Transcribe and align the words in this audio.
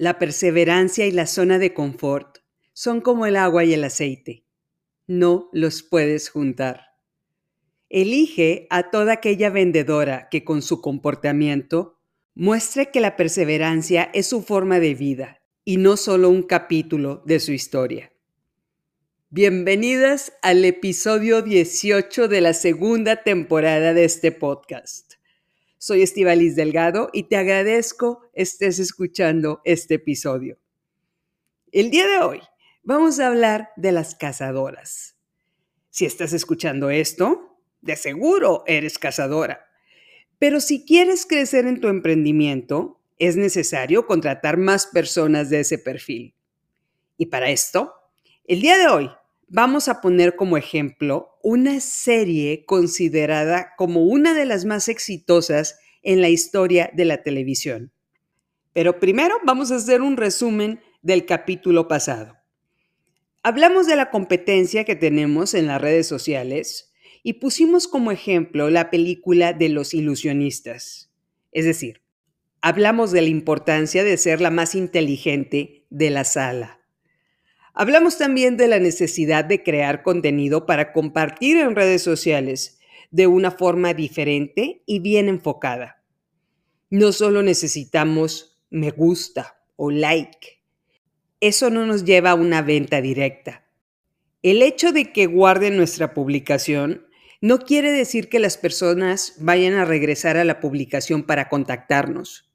La 0.00 0.18
perseverancia 0.18 1.06
y 1.06 1.10
la 1.10 1.26
zona 1.26 1.58
de 1.58 1.74
confort 1.74 2.38
son 2.72 3.02
como 3.02 3.26
el 3.26 3.36
agua 3.36 3.64
y 3.64 3.74
el 3.74 3.84
aceite. 3.84 4.46
No 5.06 5.50
los 5.52 5.82
puedes 5.82 6.30
juntar. 6.30 6.94
Elige 7.90 8.66
a 8.70 8.90
toda 8.90 9.12
aquella 9.12 9.50
vendedora 9.50 10.28
que 10.30 10.42
con 10.42 10.62
su 10.62 10.80
comportamiento 10.80 11.98
muestre 12.34 12.90
que 12.90 13.00
la 13.00 13.14
perseverancia 13.14 14.10
es 14.14 14.26
su 14.26 14.40
forma 14.40 14.80
de 14.80 14.94
vida 14.94 15.42
y 15.66 15.76
no 15.76 15.98
solo 15.98 16.30
un 16.30 16.44
capítulo 16.44 17.22
de 17.26 17.38
su 17.38 17.52
historia. 17.52 18.10
Bienvenidas 19.28 20.32
al 20.40 20.64
episodio 20.64 21.42
18 21.42 22.26
de 22.26 22.40
la 22.40 22.54
segunda 22.54 23.16
temporada 23.22 23.92
de 23.92 24.06
este 24.06 24.32
podcast. 24.32 25.09
Soy 25.82 26.02
Estivalis 26.02 26.56
Delgado 26.56 27.08
y 27.10 27.22
te 27.22 27.36
agradezco 27.36 28.30
estés 28.34 28.78
escuchando 28.78 29.62
este 29.64 29.94
episodio. 29.94 30.58
El 31.72 31.90
día 31.90 32.06
de 32.06 32.18
hoy 32.18 32.42
vamos 32.82 33.18
a 33.18 33.28
hablar 33.28 33.70
de 33.76 33.90
las 33.90 34.14
cazadoras. 34.14 35.16
Si 35.88 36.04
estás 36.04 36.34
escuchando 36.34 36.90
esto, 36.90 37.56
de 37.80 37.96
seguro 37.96 38.62
eres 38.66 38.98
cazadora. 38.98 39.64
Pero 40.38 40.60
si 40.60 40.84
quieres 40.84 41.24
crecer 41.24 41.66
en 41.66 41.80
tu 41.80 41.88
emprendimiento, 41.88 43.00
es 43.18 43.36
necesario 43.36 44.06
contratar 44.06 44.58
más 44.58 44.86
personas 44.86 45.48
de 45.48 45.60
ese 45.60 45.78
perfil. 45.78 46.34
Y 47.16 47.26
para 47.26 47.48
esto, 47.48 47.94
el 48.44 48.60
día 48.60 48.76
de 48.76 48.88
hoy 48.88 49.10
vamos 49.50 49.88
a 49.88 50.00
poner 50.00 50.36
como 50.36 50.56
ejemplo 50.56 51.36
una 51.42 51.80
serie 51.80 52.64
considerada 52.64 53.74
como 53.76 54.04
una 54.04 54.32
de 54.32 54.44
las 54.44 54.64
más 54.64 54.88
exitosas 54.88 55.78
en 56.02 56.22
la 56.22 56.28
historia 56.28 56.90
de 56.94 57.04
la 57.04 57.22
televisión. 57.22 57.92
Pero 58.72 59.00
primero 59.00 59.34
vamos 59.44 59.72
a 59.72 59.76
hacer 59.76 60.02
un 60.02 60.16
resumen 60.16 60.80
del 61.02 61.26
capítulo 61.26 61.88
pasado. 61.88 62.36
Hablamos 63.42 63.88
de 63.88 63.96
la 63.96 64.10
competencia 64.10 64.84
que 64.84 64.94
tenemos 64.94 65.54
en 65.54 65.66
las 65.66 65.80
redes 65.80 66.06
sociales 66.06 66.92
y 67.24 67.34
pusimos 67.34 67.88
como 67.88 68.12
ejemplo 68.12 68.70
la 68.70 68.88
película 68.88 69.52
de 69.52 69.68
los 69.68 69.94
ilusionistas. 69.94 71.10
Es 71.50 71.64
decir, 71.64 72.02
hablamos 72.60 73.10
de 73.10 73.22
la 73.22 73.28
importancia 73.28 74.04
de 74.04 74.16
ser 74.16 74.40
la 74.40 74.50
más 74.50 74.76
inteligente 74.76 75.86
de 75.90 76.10
la 76.10 76.22
sala. 76.22 76.79
Hablamos 77.74 78.18
también 78.18 78.56
de 78.56 78.68
la 78.68 78.78
necesidad 78.78 79.44
de 79.44 79.62
crear 79.62 80.02
contenido 80.02 80.66
para 80.66 80.92
compartir 80.92 81.56
en 81.56 81.76
redes 81.76 82.02
sociales 82.02 82.78
de 83.10 83.26
una 83.26 83.50
forma 83.50 83.94
diferente 83.94 84.82
y 84.86 85.00
bien 85.00 85.28
enfocada. 85.28 86.02
No 86.90 87.12
solo 87.12 87.42
necesitamos 87.42 88.60
me 88.70 88.90
gusta 88.90 89.60
o 89.76 89.90
like. 89.90 90.60
Eso 91.40 91.70
no 91.70 91.86
nos 91.86 92.04
lleva 92.04 92.30
a 92.30 92.34
una 92.34 92.62
venta 92.62 93.00
directa. 93.00 93.64
El 94.42 94.62
hecho 94.62 94.92
de 94.92 95.12
que 95.12 95.26
guarden 95.26 95.76
nuestra 95.76 96.14
publicación 96.14 97.06
no 97.40 97.60
quiere 97.60 97.90
decir 97.90 98.28
que 98.28 98.38
las 98.38 98.58
personas 98.58 99.34
vayan 99.38 99.74
a 99.74 99.84
regresar 99.84 100.36
a 100.36 100.44
la 100.44 100.60
publicación 100.60 101.22
para 101.22 101.48
contactarnos. 101.48 102.50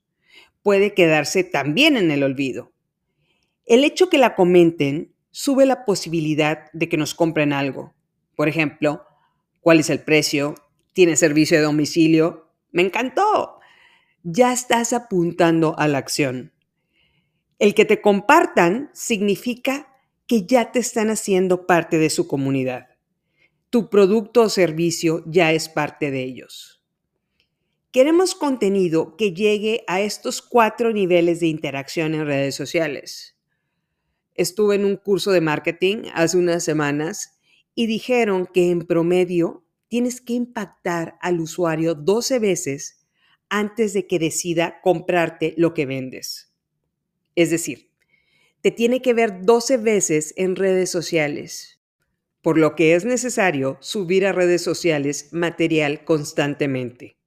Puede 0.62 0.94
quedarse 0.94 1.44
también 1.44 1.98
en 1.98 2.12
el 2.12 2.24
olvido. 2.24 2.75
El 3.66 3.84
hecho 3.84 4.10
que 4.10 4.20
la 4.20 4.36
comenten 4.36 5.16
sube 5.32 5.66
la 5.66 5.86
posibilidad 5.86 6.72
de 6.74 6.88
que 6.88 6.98
nos 6.98 7.16
compren 7.16 7.52
algo. 7.52 7.96
Por 8.36 8.48
ejemplo, 8.48 9.04
¿cuál 9.60 9.80
es 9.80 9.90
el 9.90 10.02
precio? 10.02 10.54
¿Tiene 10.94 11.16
servicio 11.16 11.58
de 11.58 11.64
domicilio? 11.64 12.52
Me 12.72 12.84
encantó. 12.84 13.60
Ya 14.22 14.54
estás 14.54 14.94
apuntando 14.94 15.78
a 15.80 15.88
la 15.88 15.98
acción. 15.98 16.54
El 17.58 17.74
que 17.74 17.86
te 17.86 18.02
compartan 18.02 18.92
significa 18.94 19.88
que 20.28 20.46
ya 20.46 20.72
te 20.72 20.78
están 20.78 21.09
haciendo 21.09 21.66
parte 21.66 21.98
de 21.98 22.12
su 22.12 22.28
comunidad. 22.28 22.90
Tu 23.72 23.90
producto 23.90 24.44
o 24.44 24.50
servicio 24.50 25.24
ya 25.25 25.52
es 25.54 25.70
parte 25.70 26.12
de 26.12 26.24
ellos. 26.24 26.84
Queremos 27.92 28.36
contenido 28.36 29.16
que 29.18 29.34
llegue 29.34 29.84
a 29.88 30.02
estos 30.02 30.44
cuatro 30.44 30.94
niveles 30.94 31.40
de 31.40 31.48
interacción 31.48 32.14
en 32.14 32.28
redes 32.28 32.54
sociales 32.54 33.34
estuve 34.35 34.75
en 34.75 34.85
un 34.85 34.97
curso 34.97 35.31
de 35.31 35.41
marketing 35.41 36.03
hace 36.13 36.38
unas 36.38 36.63
semanas 36.63 37.40
y 37.73 37.88
dijeron 37.88 38.47
que 38.53 38.69
en 38.69 38.85
promedio 38.85 39.66
tienes 39.88 40.22
que 40.22 40.34
impactar 40.34 41.18
al 41.22 41.40
usuario 41.40 41.96
12 41.96 42.40
veces 42.40 43.06
antes 43.50 43.94
de 43.94 44.07
que 44.07 44.19
decida 44.19 44.81
comprarte 44.81 45.53
lo 45.57 45.74
que 45.74 45.85
vendes. 45.85 46.53
Es 47.35 47.50
decir, 47.50 47.91
te 48.62 48.72
tiene 48.72 49.01
que 49.01 49.13
ver 49.13 49.41
12 49.45 49.78
veces 49.78 50.34
en 50.38 50.56
redes 50.56 50.90
sociales, 50.90 51.79
por 52.41 52.57
lo 52.57 52.75
que 52.75 52.95
es 52.95 53.06
necesario 53.06 53.78
subir 53.81 54.25
a 54.25 54.31
redes 54.31 54.62
sociales 54.62 55.29
material 55.31 56.03
constantemente. 56.03 57.18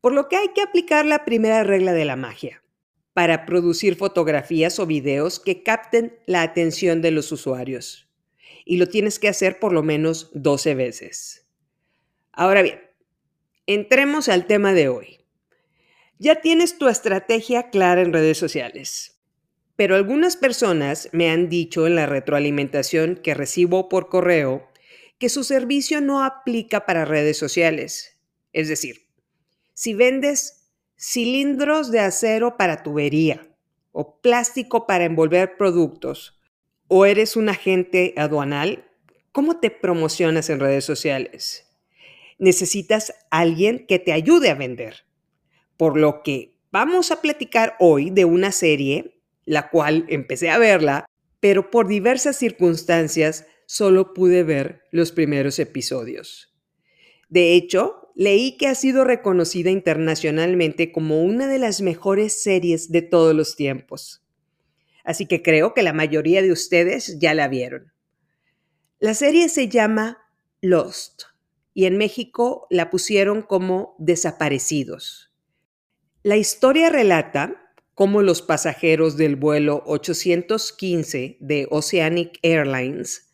Por 0.00 0.12
lo 0.12 0.28
que 0.28 0.36
hay 0.36 0.48
que 0.54 0.62
aplicar 0.62 1.06
la 1.06 1.24
primera 1.24 1.64
regla 1.64 1.92
de 1.92 2.04
la 2.04 2.16
magia 2.16 2.62
para 3.18 3.46
producir 3.46 3.96
fotografías 3.96 4.78
o 4.78 4.86
videos 4.86 5.40
que 5.40 5.64
capten 5.64 6.16
la 6.26 6.42
atención 6.42 7.02
de 7.02 7.10
los 7.10 7.32
usuarios. 7.32 8.08
Y 8.64 8.76
lo 8.76 8.86
tienes 8.86 9.18
que 9.18 9.26
hacer 9.26 9.58
por 9.58 9.72
lo 9.72 9.82
menos 9.82 10.30
12 10.34 10.76
veces. 10.76 11.44
Ahora 12.30 12.62
bien, 12.62 12.80
entremos 13.66 14.28
al 14.28 14.46
tema 14.46 14.72
de 14.72 14.88
hoy. 14.88 15.18
Ya 16.20 16.40
tienes 16.40 16.78
tu 16.78 16.86
estrategia 16.86 17.70
clara 17.70 18.02
en 18.02 18.12
redes 18.12 18.38
sociales, 18.38 19.18
pero 19.74 19.96
algunas 19.96 20.36
personas 20.36 21.08
me 21.10 21.28
han 21.28 21.48
dicho 21.48 21.88
en 21.88 21.96
la 21.96 22.06
retroalimentación 22.06 23.16
que 23.16 23.34
recibo 23.34 23.88
por 23.88 24.10
correo 24.10 24.68
que 25.18 25.28
su 25.28 25.42
servicio 25.42 26.00
no 26.00 26.22
aplica 26.22 26.86
para 26.86 27.04
redes 27.04 27.36
sociales. 27.36 28.16
Es 28.52 28.68
decir, 28.68 29.08
si 29.74 29.92
vendes 29.92 30.57
cilindros 30.98 31.90
de 31.90 32.00
acero 32.00 32.56
para 32.56 32.82
tubería 32.82 33.48
o 33.92 34.20
plástico 34.20 34.86
para 34.86 35.04
envolver 35.04 35.56
productos, 35.56 36.38
o 36.88 37.04
eres 37.04 37.36
un 37.36 37.48
agente 37.48 38.14
aduanal, 38.16 38.84
¿cómo 39.32 39.58
te 39.60 39.70
promocionas 39.70 40.50
en 40.50 40.60
redes 40.60 40.84
sociales? 40.84 41.66
Necesitas 42.38 43.12
alguien 43.30 43.86
que 43.86 43.98
te 43.98 44.12
ayude 44.12 44.50
a 44.50 44.54
vender. 44.54 45.04
Por 45.76 45.98
lo 45.98 46.22
que 46.22 46.54
vamos 46.70 47.10
a 47.10 47.20
platicar 47.20 47.76
hoy 47.80 48.10
de 48.10 48.24
una 48.24 48.52
serie, 48.52 49.20
la 49.44 49.70
cual 49.70 50.04
empecé 50.08 50.50
a 50.50 50.58
verla, 50.58 51.06
pero 51.40 51.70
por 51.70 51.88
diversas 51.88 52.36
circunstancias 52.36 53.46
solo 53.66 54.14
pude 54.14 54.44
ver 54.44 54.82
los 54.90 55.12
primeros 55.12 55.58
episodios. 55.58 56.54
De 57.28 57.54
hecho, 57.54 58.07
leí 58.18 58.56
que 58.56 58.66
ha 58.66 58.74
sido 58.74 59.04
reconocida 59.04 59.70
internacionalmente 59.70 60.90
como 60.90 61.22
una 61.22 61.46
de 61.46 61.60
las 61.60 61.80
mejores 61.80 62.42
series 62.42 62.90
de 62.90 63.00
todos 63.00 63.32
los 63.32 63.54
tiempos. 63.54 64.24
Así 65.04 65.26
que 65.26 65.40
creo 65.40 65.72
que 65.72 65.84
la 65.84 65.92
mayoría 65.92 66.42
de 66.42 66.50
ustedes 66.50 67.16
ya 67.20 67.32
la 67.32 67.46
vieron. 67.46 67.92
La 68.98 69.14
serie 69.14 69.48
se 69.48 69.68
llama 69.68 70.18
Lost 70.60 71.22
y 71.74 71.84
en 71.84 71.96
México 71.96 72.66
la 72.70 72.90
pusieron 72.90 73.42
como 73.42 73.94
Desaparecidos. 74.00 75.32
La 76.24 76.36
historia 76.36 76.90
relata 76.90 77.72
cómo 77.94 78.22
los 78.22 78.42
pasajeros 78.42 79.16
del 79.16 79.36
vuelo 79.36 79.84
815 79.86 81.36
de 81.38 81.68
Oceanic 81.70 82.40
Airlines 82.42 83.27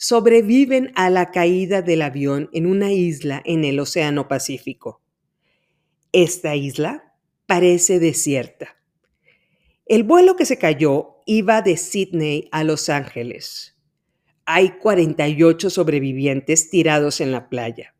sobreviven 0.00 0.92
a 0.94 1.10
la 1.10 1.30
caída 1.30 1.82
del 1.82 2.00
avión 2.00 2.48
en 2.54 2.64
una 2.64 2.90
isla 2.90 3.42
en 3.44 3.64
el 3.64 3.78
Océano 3.78 4.28
Pacífico. 4.28 5.02
Esta 6.10 6.56
isla 6.56 7.14
parece 7.44 7.98
desierta. 7.98 8.78
El 9.84 10.04
vuelo 10.04 10.36
que 10.36 10.46
se 10.46 10.56
cayó 10.56 11.18
iba 11.26 11.60
de 11.60 11.76
Sydney 11.76 12.48
a 12.50 12.64
Los 12.64 12.88
Ángeles. 12.88 13.76
Hay 14.46 14.70
48 14.78 15.68
sobrevivientes 15.68 16.70
tirados 16.70 17.20
en 17.20 17.30
la 17.30 17.50
playa. 17.50 17.94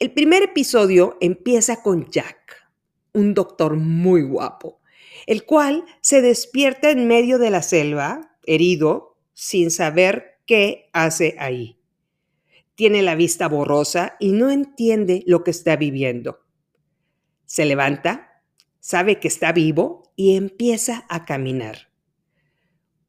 El 0.00 0.10
primer 0.10 0.42
episodio 0.42 1.16
empieza 1.20 1.80
con 1.80 2.10
Jack, 2.10 2.68
un 3.12 3.34
doctor 3.34 3.76
muy 3.76 4.22
guapo, 4.22 4.80
el 5.28 5.44
cual 5.44 5.84
se 6.00 6.22
despierta 6.22 6.90
en 6.90 7.06
medio 7.06 7.38
de 7.38 7.50
la 7.50 7.62
selva, 7.62 8.36
herido, 8.42 9.16
sin 9.32 9.70
saber 9.70 10.35
qué 10.46 10.88
hace 10.92 11.36
ahí. 11.38 11.78
Tiene 12.74 13.02
la 13.02 13.14
vista 13.14 13.48
borrosa 13.48 14.16
y 14.20 14.32
no 14.32 14.50
entiende 14.50 15.22
lo 15.26 15.44
que 15.44 15.50
está 15.50 15.76
viviendo. 15.76 16.40
Se 17.44 17.64
levanta, 17.64 18.42
sabe 18.80 19.18
que 19.18 19.28
está 19.28 19.52
vivo 19.52 20.12
y 20.16 20.36
empieza 20.36 21.04
a 21.08 21.24
caminar. 21.24 21.90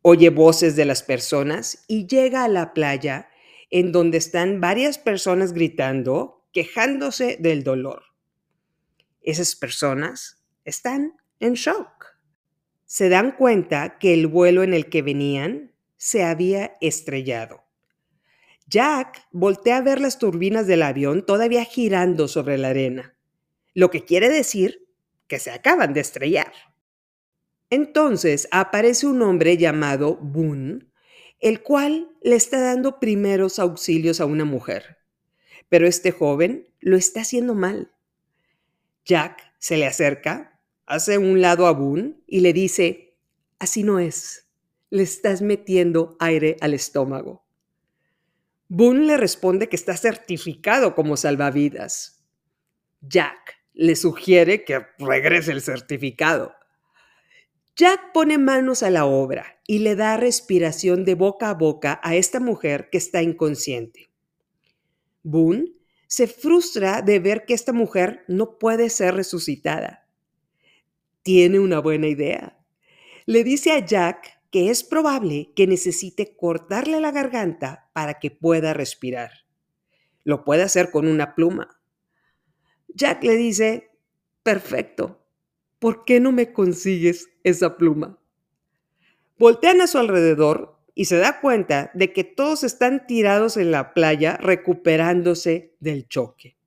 Oye 0.01 0.29
voces 0.29 0.75
de 0.75 0.85
las 0.85 1.03
personas 1.03 1.83
y 1.87 2.07
llega 2.07 2.43
a 2.43 2.47
la 2.47 2.73
playa 2.73 3.29
en 3.69 3.91
donde 3.91 4.17
están 4.17 4.61
varias 4.61 4.97
personas 4.97 5.53
gritando, 5.53 6.47
quejándose 6.53 7.37
del 7.39 7.63
dolor. 7.63 8.03
Esas 9.21 9.55
personas 9.55 10.45
están 10.63 11.17
en 11.39 11.53
shock. 11.53 12.05
se 12.85 13.09
dan 13.09 13.33
cuenta 13.33 13.97
que 13.99 14.13
el 14.13 14.27
vuelo 14.27 14.63
en 14.63 14.73
el 14.73 14.89
que 14.89 15.01
venían 15.01 15.73
se 15.97 16.23
había 16.23 16.77
estrellado. 16.79 17.63
Jack 18.67 19.27
voltea 19.31 19.77
a 19.77 19.81
ver 19.81 20.01
las 20.01 20.19
turbinas 20.19 20.67
del 20.67 20.83
avión 20.83 21.25
todavía 21.25 21.63
girando 21.63 22.27
sobre 22.27 22.57
la 22.57 22.69
arena, 22.69 23.15
lo 23.73 23.89
que 23.89 24.03
quiere 24.03 24.29
decir 24.29 24.87
que 25.27 25.39
se 25.39 25.51
acaban 25.51 25.93
de 25.93 26.01
estrellar. 26.01 26.51
Entonces 27.69 28.47
aparece 28.51 29.07
un 29.07 29.21
hombre 29.21 29.57
llamado 29.57 30.17
Boone, 30.17 30.87
el 31.39 31.61
cual 31.61 32.09
le 32.21 32.35
está 32.35 32.59
dando 32.59 32.99
primeros 32.99 33.59
auxilios 33.59 34.21
a 34.21 34.25
una 34.25 34.45
mujer. 34.45 34.97
Pero 35.69 35.87
este 35.87 36.11
joven 36.11 36.67
lo 36.79 36.97
está 36.97 37.21
haciendo 37.21 37.55
mal. 37.55 37.91
Jack 39.05 39.53
se 39.59 39.77
le 39.77 39.85
acerca, 39.85 40.61
hace 40.85 41.17
un 41.17 41.41
lado 41.41 41.67
a 41.67 41.71
Boone 41.71 42.15
y 42.25 42.39
le 42.39 42.53
dice, 42.53 43.17
así 43.59 43.83
no 43.83 43.99
es, 43.99 44.46
le 44.89 45.03
estás 45.03 45.41
metiendo 45.41 46.15
aire 46.19 46.57
al 46.61 46.73
estómago. 46.73 47.45
Boone 48.69 49.05
le 49.05 49.17
responde 49.17 49.69
que 49.69 49.75
está 49.75 49.95
certificado 49.95 50.95
como 50.95 51.17
salvavidas. 51.17 52.25
Jack 53.01 53.57
le 53.73 53.95
sugiere 53.95 54.65
que 54.65 54.85
regrese 54.99 55.51
el 55.51 55.61
certificado. 55.61 56.53
Jack 57.75 58.11
pone 58.11 58.37
manos 58.37 58.81
a 58.81 58.89
la 58.89 59.05
obra 59.05 59.61
y 59.67 59.79
le 59.79 59.95
da 59.95 60.17
respiración 60.17 61.05
de 61.05 61.13
boca 61.13 61.49
a 61.49 61.53
boca 61.53 61.99
a 62.03 62.15
esta 62.15 62.39
mujer 62.39 62.89
que 62.91 62.97
está 62.97 63.21
inconsciente. 63.21 64.09
Boone 65.23 65.73
se 66.07 66.27
frustra 66.27 67.01
de 67.01 67.19
ver 67.19 67.45
que 67.45 67.53
esta 67.53 67.73
mujer 67.73 68.23
no 68.27 68.57
puede 68.57 68.89
ser 68.89 69.13
resucitada. 69.15 70.07
Tiene 71.21 71.59
una 71.59 71.79
buena 71.79 72.07
idea. 72.07 72.57
Le 73.25 73.43
dice 73.43 73.73
a 73.73 73.85
Jack 73.85 74.36
que 74.51 74.69
es 74.69 74.83
probable 74.83 75.51
que 75.55 75.67
necesite 75.67 76.35
cortarle 76.35 76.99
la 76.99 77.11
garganta 77.11 77.89
para 77.93 78.19
que 78.19 78.31
pueda 78.31 78.73
respirar. 78.73 79.31
Lo 80.23 80.43
puede 80.43 80.63
hacer 80.63 80.91
con 80.91 81.07
una 81.07 81.35
pluma. 81.35 81.79
Jack 82.87 83.23
le 83.23 83.35
dice, 83.35 83.91
perfecto, 84.43 85.25
¿por 85.79 86.05
qué 86.05 86.19
no 86.19 86.31
me 86.31 86.53
consigues 86.53 87.29
esa 87.43 87.77
pluma? 87.77 88.19
Voltean 89.37 89.81
a 89.81 89.87
su 89.87 89.97
alrededor 89.97 90.79
y 90.95 91.05
se 91.05 91.17
da 91.17 91.39
cuenta 91.41 91.91
de 91.93 92.11
que 92.11 92.23
todos 92.23 92.63
están 92.63 93.05
tirados 93.05 93.55
en 93.55 93.69
la 93.69 93.93
playa 93.93 94.37
recuperándose 94.37 95.75
del 95.79 96.07
choque. 96.07 96.57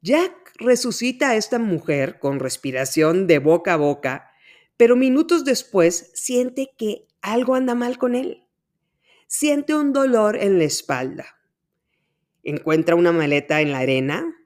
Jack 0.00 0.52
resucita 0.58 1.30
a 1.30 1.36
esta 1.36 1.58
mujer 1.58 2.18
con 2.18 2.38
respiración 2.38 3.26
de 3.26 3.38
boca 3.38 3.74
a 3.74 3.76
boca, 3.76 4.30
pero 4.76 4.96
minutos 4.96 5.44
después 5.44 6.10
siente 6.14 6.70
que 6.76 7.06
algo 7.20 7.54
anda 7.54 7.74
mal 7.74 7.98
con 7.98 8.14
él. 8.14 8.44
Siente 9.26 9.74
un 9.74 9.92
dolor 9.92 10.36
en 10.36 10.58
la 10.58 10.64
espalda. 10.64 11.26
Encuentra 12.42 12.94
una 12.94 13.12
maleta 13.12 13.60
en 13.60 13.72
la 13.72 13.78
arena 13.78 14.36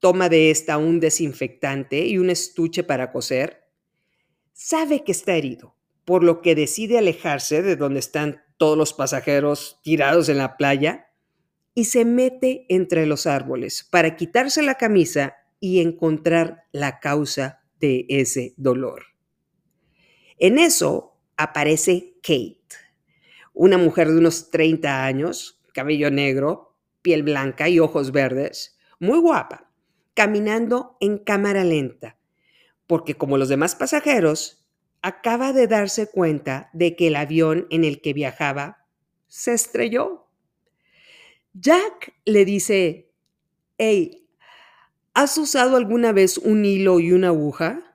Toma 0.00 0.28
de 0.28 0.50
esta 0.50 0.78
un 0.78 1.00
desinfectante 1.00 2.06
y 2.06 2.18
un 2.18 2.30
estuche 2.30 2.84
para 2.84 3.10
coser. 3.10 3.64
Sabe 4.52 5.02
que 5.02 5.10
está 5.10 5.34
herido, 5.34 5.74
por 6.04 6.22
lo 6.22 6.40
que 6.40 6.54
decide 6.54 6.98
alejarse 6.98 7.62
de 7.62 7.74
donde 7.74 7.98
están 7.98 8.42
todos 8.58 8.78
los 8.78 8.92
pasajeros 8.92 9.80
tirados 9.82 10.28
en 10.28 10.38
la 10.38 10.56
playa 10.56 11.08
y 11.74 11.86
se 11.86 12.04
mete 12.04 12.64
entre 12.68 13.06
los 13.06 13.26
árboles 13.26 13.86
para 13.90 14.16
quitarse 14.16 14.62
la 14.62 14.76
camisa 14.76 15.36
y 15.58 15.80
encontrar 15.80 16.64
la 16.70 17.00
causa 17.00 17.64
de 17.80 18.06
ese 18.08 18.54
dolor. 18.56 19.02
En 20.38 20.58
eso 20.58 21.16
aparece 21.36 22.14
Kate, 22.22 22.58
una 23.52 23.78
mujer 23.78 24.08
de 24.08 24.18
unos 24.18 24.50
30 24.50 25.04
años, 25.04 25.60
cabello 25.72 26.10
negro, 26.10 26.76
piel 27.02 27.22
blanca 27.22 27.68
y 27.68 27.80
ojos 27.80 28.12
verdes, 28.12 28.78
muy 28.98 29.18
guapa 29.18 29.68
caminando 30.18 30.96
en 30.98 31.18
cámara 31.18 31.62
lenta, 31.62 32.18
porque 32.88 33.14
como 33.14 33.38
los 33.38 33.48
demás 33.48 33.76
pasajeros, 33.76 34.66
acaba 35.00 35.52
de 35.52 35.68
darse 35.68 36.10
cuenta 36.10 36.70
de 36.72 36.96
que 36.96 37.06
el 37.06 37.14
avión 37.14 37.68
en 37.70 37.84
el 37.84 38.00
que 38.00 38.14
viajaba 38.14 38.84
se 39.28 39.52
estrelló. 39.52 40.26
Jack 41.52 42.14
le 42.24 42.44
dice, 42.44 43.12
hey, 43.78 44.28
¿has 45.14 45.38
usado 45.38 45.76
alguna 45.76 46.10
vez 46.10 46.36
un 46.36 46.64
hilo 46.64 46.98
y 46.98 47.12
una 47.12 47.28
aguja? 47.28 47.87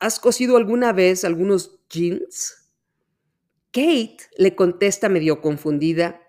¿Has 0.00 0.18
cosido 0.18 0.56
alguna 0.56 0.94
vez 0.94 1.24
algunos 1.24 1.78
jeans? 1.90 2.72
Kate 3.70 4.16
le 4.38 4.56
contesta 4.56 5.10
medio 5.10 5.42
confundida, 5.42 6.22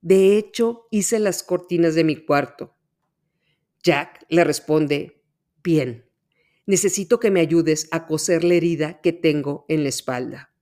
de 0.00 0.36
hecho 0.36 0.88
hice 0.90 1.20
las 1.20 1.44
cortinas 1.44 1.94
de 1.94 2.02
mi 2.02 2.16
cuarto. 2.16 2.76
Jack 3.84 4.26
le 4.28 4.42
responde, 4.42 5.22
bien, 5.62 6.10
necesito 6.66 7.20
que 7.20 7.30
me 7.30 7.38
ayudes 7.38 7.86
a 7.92 8.08
coser 8.08 8.42
la 8.42 8.54
herida 8.54 9.00
que 9.00 9.12
tengo 9.12 9.64
en 9.68 9.84
la 9.84 9.90
espalda. 9.90 10.52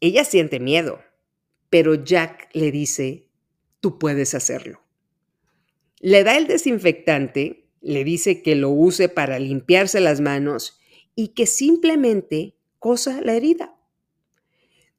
Ella 0.00 0.24
siente 0.24 0.60
miedo, 0.60 1.00
pero 1.70 1.94
Jack 1.94 2.50
le 2.52 2.70
dice, 2.70 3.30
tú 3.80 3.98
puedes 3.98 4.34
hacerlo. 4.34 4.82
Le 6.00 6.22
da 6.22 6.36
el 6.36 6.46
desinfectante, 6.46 7.70
le 7.80 8.04
dice 8.04 8.42
que 8.42 8.56
lo 8.56 8.68
use 8.68 9.08
para 9.08 9.38
limpiarse 9.38 10.00
las 10.00 10.20
manos 10.20 10.80
y 11.14 11.28
que 11.28 11.46
simplemente 11.46 12.56
cosa 12.78 13.20
la 13.20 13.34
herida. 13.34 13.76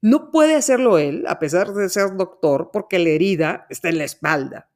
No 0.01 0.31
puede 0.31 0.55
hacerlo 0.55 0.97
él, 0.97 1.25
a 1.27 1.39
pesar 1.39 1.73
de 1.73 1.89
ser 1.89 2.15
doctor, 2.15 2.69
porque 2.71 2.99
la 2.99 3.09
herida 3.09 3.65
está 3.69 3.89
en 3.89 3.97
la 3.97 4.03
espalda. 4.03 4.69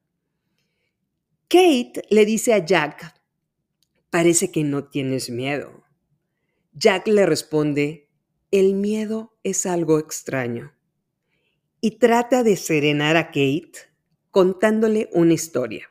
Kate 1.48 2.02
le 2.10 2.24
dice 2.24 2.54
a 2.54 2.64
Jack, 2.64 3.14
parece 4.10 4.50
que 4.50 4.64
no 4.64 4.84
tienes 4.84 5.30
miedo. 5.30 5.84
Jack 6.72 7.08
le 7.08 7.26
responde, 7.26 8.08
el 8.50 8.74
miedo 8.74 9.36
es 9.42 9.66
algo 9.66 9.98
extraño. 9.98 10.72
Y 11.80 11.98
trata 11.98 12.42
de 12.42 12.56
serenar 12.56 13.16
a 13.16 13.26
Kate 13.28 13.72
contándole 14.30 15.08
una 15.12 15.32
historia. 15.32 15.90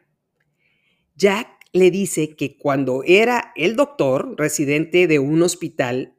Jack 1.16 1.59
le 1.72 1.92
dice 1.92 2.36
que 2.36 2.58
cuando 2.58 3.04
era 3.06 3.52
el 3.56 3.76
doctor 3.76 4.36
residente 4.38 5.08
de 5.08 5.20
un 5.20 5.42
hospital, 5.42 6.16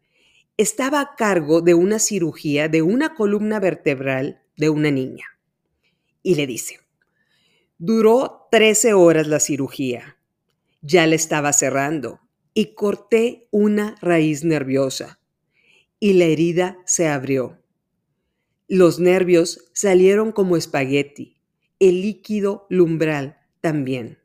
estaba 0.57 1.00
a 1.00 1.16
cargo 1.16 1.61
de 1.61 1.75
una 1.75 1.99
cirugía 1.99 2.69
de 2.69 2.83
una 2.83 3.14
columna 3.14 3.59
vertebral 3.61 4.42
de 4.57 4.69
una 4.69 4.90
niña. 4.90 5.25
Y 6.23 6.35
le 6.35 6.47
dice, 6.47 6.80
Duró 7.78 8.47
13 8.50 8.92
horas 8.92 9.26
la 9.26 9.40
cirugía. 9.40 10.19
Ya 10.83 11.07
le 11.07 11.16
estaba 11.16 11.52
cerrando 11.54 12.21
y 12.52 12.75
corté 12.75 13.49
una 13.50 13.97
raíz 14.02 14.45
nerviosa 14.45 15.19
y 15.99 16.12
la 16.12 16.26
herida 16.26 16.78
se 16.85 17.09
abrió. 17.09 17.59
Los 18.69 19.00
nervios 19.00 19.71
salieron 19.73 20.30
como 20.30 20.57
espagueti, 20.57 21.40
el 21.78 22.02
líquido 22.02 22.66
lumbral 22.71 23.38
también. 23.61 24.19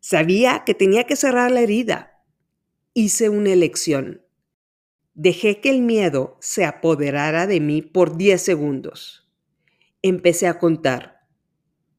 Sabía 0.00 0.62
que 0.64 0.74
tenía 0.74 1.04
que 1.04 1.16
cerrar 1.16 1.50
la 1.50 1.60
herida. 1.60 2.24
Hice 2.94 3.28
una 3.28 3.52
elección. 3.52 4.22
Dejé 5.14 5.60
que 5.60 5.70
el 5.70 5.82
miedo 5.82 6.36
se 6.40 6.64
apoderara 6.64 7.46
de 7.46 7.60
mí 7.60 7.82
por 7.82 8.16
10 8.16 8.40
segundos. 8.40 9.28
Empecé 10.02 10.46
a 10.46 10.58
contar. 10.58 11.26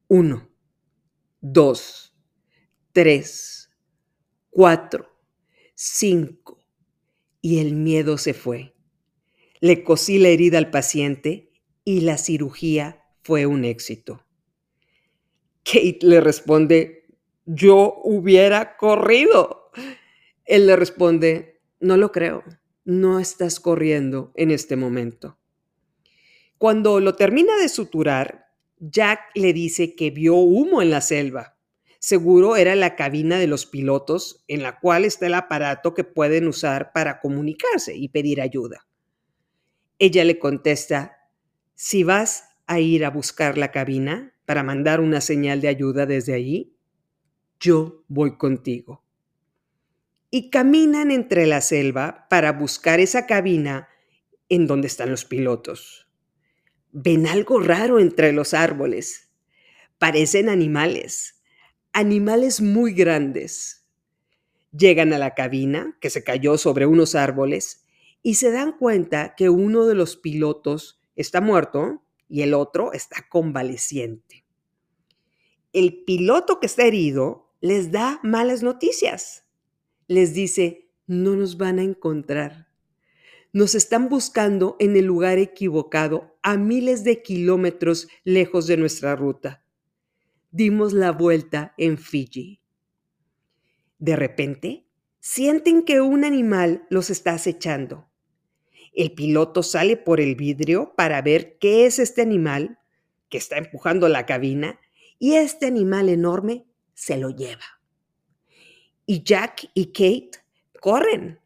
Uno 0.08 0.50
dos, 1.42 2.14
tres, 2.92 3.70
cuatro, 4.50 5.08
cinco. 5.76 6.66
Y 7.42 7.60
el 7.60 7.74
miedo 7.74 8.18
se 8.18 8.34
fue. 8.34 8.76
Le 9.62 9.84
cosí 9.84 10.20
la 10.20 10.30
herida 10.30 10.58
al 10.58 10.70
paciente 10.70 11.52
y 11.86 12.02
la 12.02 12.18
cirugía 12.18 13.06
fue 13.22 13.46
un 13.46 13.64
éxito. 13.64 14.26
Kate 15.64 16.00
le 16.02 16.20
responde, 16.20 16.99
yo 17.52 18.00
hubiera 18.04 18.78
corrido. 18.78 19.72
Él 20.46 20.68
le 20.68 20.76
responde, 20.76 21.62
no 21.80 21.98
lo 21.98 22.12
creo, 22.12 22.44
no 22.86 23.20
estás 23.20 23.60
corriendo 23.60 24.32
en 24.36 24.52
este 24.52 24.76
momento. 24.76 25.40
Cuando 26.60 27.00
lo 27.00 27.16
termina 27.16 27.58
de 27.58 27.68
suturar, 27.68 28.50
Jack 28.78 29.32
le 29.34 29.54
dice 29.54 29.96
que 29.96 30.12
vio 30.12 30.36
humo 30.36 30.84
en 30.84 30.92
la 30.92 31.02
selva. 31.02 31.58
Seguro 31.98 32.56
era 32.56 32.76
la 32.76 32.96
cabina 32.96 33.40
de 33.40 33.48
los 33.48 33.66
pilotos 33.66 34.44
en 34.48 34.62
la 34.62 34.80
cual 34.80 35.04
está 35.04 35.26
el 35.26 35.34
aparato 35.34 35.96
que 35.96 36.04
pueden 36.04 36.48
usar 36.48 36.92
para 36.94 37.20
comunicarse 37.20 37.96
y 37.96 38.10
pedir 38.10 38.42
ayuda. 38.42 38.88
Ella 39.98 40.24
le 40.24 40.38
contesta, 40.38 41.18
si 41.74 42.04
vas 42.04 42.44
a 42.68 42.80
ir 42.80 43.06
a 43.06 43.10
buscar 43.10 43.58
la 43.58 43.72
cabina 43.72 44.36
para 44.46 44.62
mandar 44.62 45.02
una 45.02 45.20
señal 45.20 45.62
de 45.62 45.68
ayuda 45.68 46.06
desde 46.06 46.36
allí, 46.36 46.79
yo 47.60 48.04
voy 48.08 48.38
contigo. 48.38 49.04
y 50.32 50.50
caminan 50.50 51.12
entre 51.12 51.48
la 51.48 51.62
selva 51.62 52.28
para 52.30 52.52
buscar 52.52 53.00
esa 53.00 53.26
cabina 53.26 53.90
en 54.48 54.68
donde 54.68 54.88
están 54.88 55.10
los 55.10 55.26
pilotos. 55.26 56.08
Ven 56.92 57.28
algo 57.28 57.60
raro 57.60 58.00
entre 58.00 58.32
los 58.34 58.54
árboles. 58.54 59.32
Parecen 59.98 60.50
animales, 60.50 61.42
animales 61.94 62.62
muy 62.62 62.94
grandes. 62.94 63.88
Llegan 64.72 65.14
a 65.14 65.18
la 65.18 65.34
cabina, 65.34 65.98
que 66.00 66.10
se 66.12 66.24
cayó 66.24 66.58
sobre 66.58 66.86
unos 66.86 67.16
árboles, 67.16 67.84
y 68.22 68.36
se 68.36 68.52
dan 68.52 68.78
cuenta 68.78 69.34
que 69.36 69.50
uno 69.50 69.86
de 69.86 69.96
los 69.96 70.16
pilotos 70.16 71.02
está 71.16 71.42
muerto 71.42 72.04
y 72.28 72.42
el 72.42 72.54
otro 72.54 72.94
está 72.94 73.28
convaleciente. 73.30 74.46
El 75.74 76.04
piloto 76.04 76.60
que 76.60 76.68
está 76.68 76.84
herido 76.86 77.49
les 77.62 77.92
da 77.92 78.20
malas 78.24 78.64
noticias. 78.64 79.46
Les 80.08 80.34
dice, 80.34 80.90
no 81.08 81.36
nos 81.36 81.58
van 81.58 81.80
a 81.80 81.84
encontrar. 81.84 82.68
Nos 83.52 83.76
están 83.76 84.10
buscando 84.10 84.76
en 84.80 84.96
el 84.96 85.06
lugar 85.06 85.40
equivocado, 85.40 86.38
a 86.42 86.56
miles 86.56 87.04
de 87.04 87.22
kilómetros 87.22 88.08
lejos 88.24 88.68
de 88.68 88.78
nuestra 88.78 89.16
ruta. 89.16 89.66
Dimos 90.52 90.94
la 90.94 91.12
vuelta 91.12 91.74
en 91.78 91.98
Fiji. 91.98 92.62
De 93.98 94.16
repente, 94.16 94.88
sienten 95.20 95.84
que 95.84 96.00
un 96.00 96.24
animal 96.24 96.86
los 96.90 97.10
está 97.10 97.34
acechando. 97.34 98.10
El 98.94 99.12
piloto 99.12 99.64
sale 99.64 99.98
por 99.98 100.22
el 100.22 100.36
vidrio 100.36 100.94
para 100.96 101.22
ver 101.22 101.58
qué 101.60 101.86
es 101.86 102.00
este 102.00 102.22
animal 102.22 102.80
que 103.28 103.38
está 103.38 103.58
empujando 103.58 104.08
la 104.08 104.26
cabina 104.26 104.80
y 105.20 105.34
este 105.34 105.66
animal 105.66 106.08
enorme 106.10 106.69
se 107.00 107.16
lo 107.18 107.30
lleva. 107.30 107.80
Y 109.06 109.24
Jack 109.24 109.70
y 109.74 109.94
Kate 109.94 110.32
corren. 110.82 111.40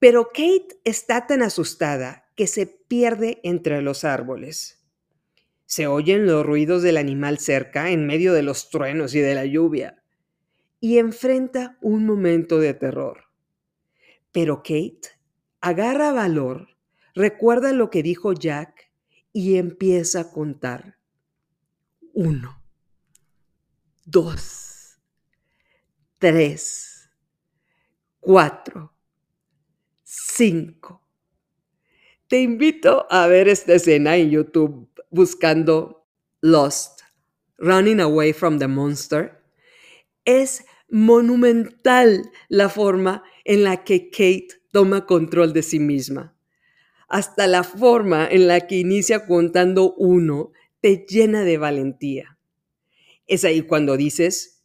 Pero 0.00 0.30
Kate 0.30 0.80
está 0.82 1.28
tan 1.28 1.42
asustada 1.42 2.28
que 2.34 2.48
se 2.48 2.66
pierde 2.66 3.38
entre 3.44 3.80
los 3.82 4.02
árboles. 4.02 4.84
Se 5.64 5.86
oyen 5.86 6.26
los 6.26 6.44
ruidos 6.44 6.82
del 6.82 6.96
animal 6.96 7.38
cerca 7.38 7.92
en 7.92 8.04
medio 8.04 8.32
de 8.32 8.42
los 8.42 8.68
truenos 8.68 9.14
y 9.14 9.20
de 9.20 9.36
la 9.36 9.46
lluvia 9.46 10.02
y 10.80 10.98
enfrenta 10.98 11.78
un 11.80 12.04
momento 12.04 12.58
de 12.58 12.74
terror. 12.74 13.26
Pero 14.32 14.56
Kate 14.56 15.02
agarra 15.60 16.12
valor, 16.12 16.66
recuerda 17.14 17.72
lo 17.72 17.90
que 17.90 18.02
dijo 18.02 18.32
Jack 18.32 18.90
y 19.32 19.56
empieza 19.56 20.20
a 20.22 20.30
contar. 20.32 20.98
Uno, 22.12 22.61
dos, 24.04 24.98
tres, 26.18 27.10
cuatro, 28.20 28.92
cinco. 30.02 31.02
Te 32.26 32.40
invito 32.40 33.06
a 33.10 33.26
ver 33.26 33.48
esta 33.48 33.74
escena 33.74 34.16
en 34.16 34.30
YouTube 34.30 34.90
buscando 35.10 36.06
Lost, 36.40 37.02
Running 37.58 38.00
Away 38.00 38.32
from 38.32 38.58
the 38.58 38.66
Monster. 38.66 39.42
Es 40.24 40.64
monumental 40.88 42.30
la 42.48 42.68
forma 42.68 43.22
en 43.44 43.64
la 43.64 43.84
que 43.84 44.10
Kate 44.10 44.48
toma 44.72 45.06
control 45.06 45.52
de 45.52 45.62
sí 45.62 45.78
misma. 45.78 46.34
Hasta 47.08 47.46
la 47.46 47.62
forma 47.62 48.26
en 48.26 48.48
la 48.48 48.66
que 48.66 48.76
inicia 48.76 49.26
contando 49.26 49.94
uno 49.94 50.52
te 50.80 51.04
llena 51.06 51.44
de 51.44 51.58
valentía. 51.58 52.38
Es 53.32 53.46
ahí 53.46 53.62
cuando 53.62 53.96
dices, 53.96 54.62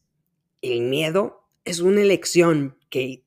el 0.61 0.81
miedo 0.81 1.47
es 1.63 1.79
una 1.79 2.01
elección, 2.01 2.77
Kate. 2.91 3.23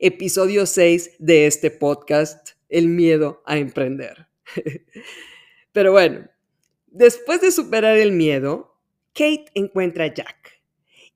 Episodio 0.00 0.66
6 0.66 1.18
de 1.20 1.46
este 1.46 1.70
podcast, 1.70 2.48
El 2.68 2.88
miedo 2.88 3.44
a 3.46 3.58
emprender. 3.58 4.26
Pero 5.72 5.92
bueno, 5.92 6.28
después 6.88 7.40
de 7.42 7.52
superar 7.52 7.96
el 7.96 8.10
miedo, 8.10 8.80
Kate 9.14 9.52
encuentra 9.54 10.06
a 10.06 10.12
Jack 10.12 10.60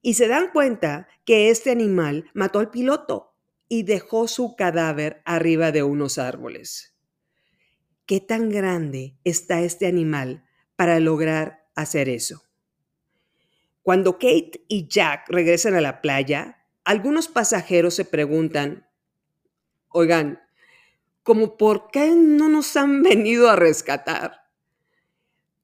y 0.00 0.14
se 0.14 0.28
dan 0.28 0.52
cuenta 0.52 1.08
que 1.24 1.50
este 1.50 1.72
animal 1.72 2.30
mató 2.34 2.60
al 2.60 2.70
piloto 2.70 3.34
y 3.68 3.82
dejó 3.82 4.28
su 4.28 4.54
cadáver 4.54 5.22
arriba 5.24 5.72
de 5.72 5.82
unos 5.82 6.18
árboles. 6.18 6.94
¿Qué 8.06 8.20
tan 8.20 8.48
grande 8.48 9.16
está 9.24 9.60
este 9.62 9.88
animal 9.88 10.44
para 10.76 11.00
lograr 11.00 11.64
hacer 11.74 12.08
eso? 12.08 12.44
Cuando 13.90 14.20
Kate 14.20 14.64
y 14.68 14.86
Jack 14.86 15.28
regresan 15.30 15.74
a 15.74 15.80
la 15.80 16.00
playa, 16.00 16.64
algunos 16.84 17.26
pasajeros 17.26 17.94
se 17.94 18.04
preguntan, 18.04 18.86
oigan, 19.88 20.38
¿cómo 21.24 21.56
por 21.56 21.90
qué 21.90 22.14
no 22.14 22.48
nos 22.48 22.76
han 22.76 23.02
venido 23.02 23.50
a 23.50 23.56
rescatar? 23.56 24.42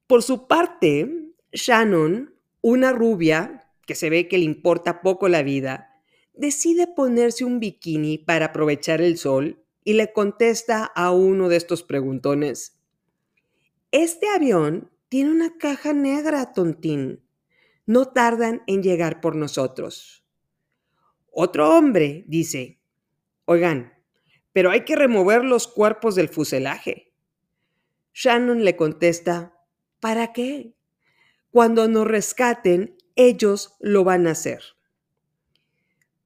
Por 0.09 0.25
su 0.25 0.49
parte, 0.49 1.35
Shannon, 1.53 2.35
una 2.63 2.91
rubia 2.91 3.71
que 3.87 3.95
se 3.95 4.11
ve 4.11 4.27
que 4.27 4.39
le 4.39 4.45
importa 4.45 5.03
poco 5.03 5.29
la 5.29 5.45
vida, 5.45 6.03
decide 6.35 6.89
ponerse 6.89 7.45
un 7.45 7.61
bikini 7.61 8.19
para 8.19 8.47
aprovechar 8.47 9.01
el 9.03 9.19
sol 9.19 9.65
y 9.85 9.93
le 9.93 10.13
contesta 10.13 10.85
a 10.85 11.13
uno 11.13 11.49
de 11.49 11.59
estos 11.59 11.85
preguntones, 11.85 12.77
este 13.93 14.27
avión 14.31 14.91
tiene 15.09 15.31
una 15.31 15.57
caja 15.59 15.93
negra, 15.93 16.53
tontín. 16.53 17.23
No 17.87 18.09
tardan 18.09 18.63
en 18.67 18.83
llegar 18.83 19.21
por 19.21 19.37
nosotros. 19.37 20.25
Otro 21.31 21.71
hombre 21.77 22.25
dice, 22.27 22.81
oigan, 23.45 23.93
pero 24.53 24.71
hay 24.71 24.85
que 24.85 24.97
remover 24.97 25.45
los 25.45 25.69
cuerpos 25.69 26.15
del 26.15 26.29
fuselaje. 26.29 27.13
Shannon 28.13 28.65
le 28.65 28.75
contesta, 28.77 29.55
¿para 30.01 30.33
qué? 30.33 30.75
Cuando 31.51 31.89
nos 31.89 32.07
rescaten, 32.07 32.97
ellos 33.15 33.77
lo 33.81 34.03
van 34.05 34.27
a 34.27 34.33
hacer. 34.33 34.63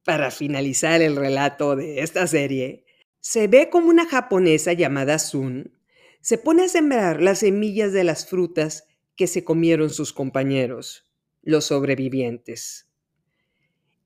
Para 0.05 0.31
finalizar 0.31 1.03
el 1.03 1.17
relato 1.17 1.77
de 1.77 2.01
esta 2.01 2.27
serie, 2.27 2.85
se 3.21 3.49
ve 3.49 3.69
como 3.69 3.89
una 3.89 4.07
japonesa 4.07 4.73
llamada 4.73 5.19
Sun 5.19 5.77
se 6.21 6.39
pone 6.39 6.65
a 6.65 6.69
sembrar 6.69 7.23
las 7.23 7.41
semillas 7.41 7.93
de 7.93 8.05
las 8.05 8.29
frutas 8.29 8.85
que 9.17 9.27
se 9.27 9.45
comieron 9.45 9.91
sus 9.91 10.13
compañeros, 10.13 11.10
los 11.43 11.67
sobrevivientes. 11.67 12.89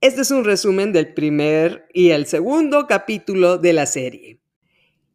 Este 0.01 0.21
es 0.21 0.31
un 0.31 0.45
resumen 0.45 0.93
del 0.93 1.15
primer 1.15 1.89
y 1.93 2.11
el 2.11 2.27
segundo 2.27 2.87
capítulo 2.87 3.59
de 3.59 3.73
la 3.73 3.87
serie. 3.87 4.41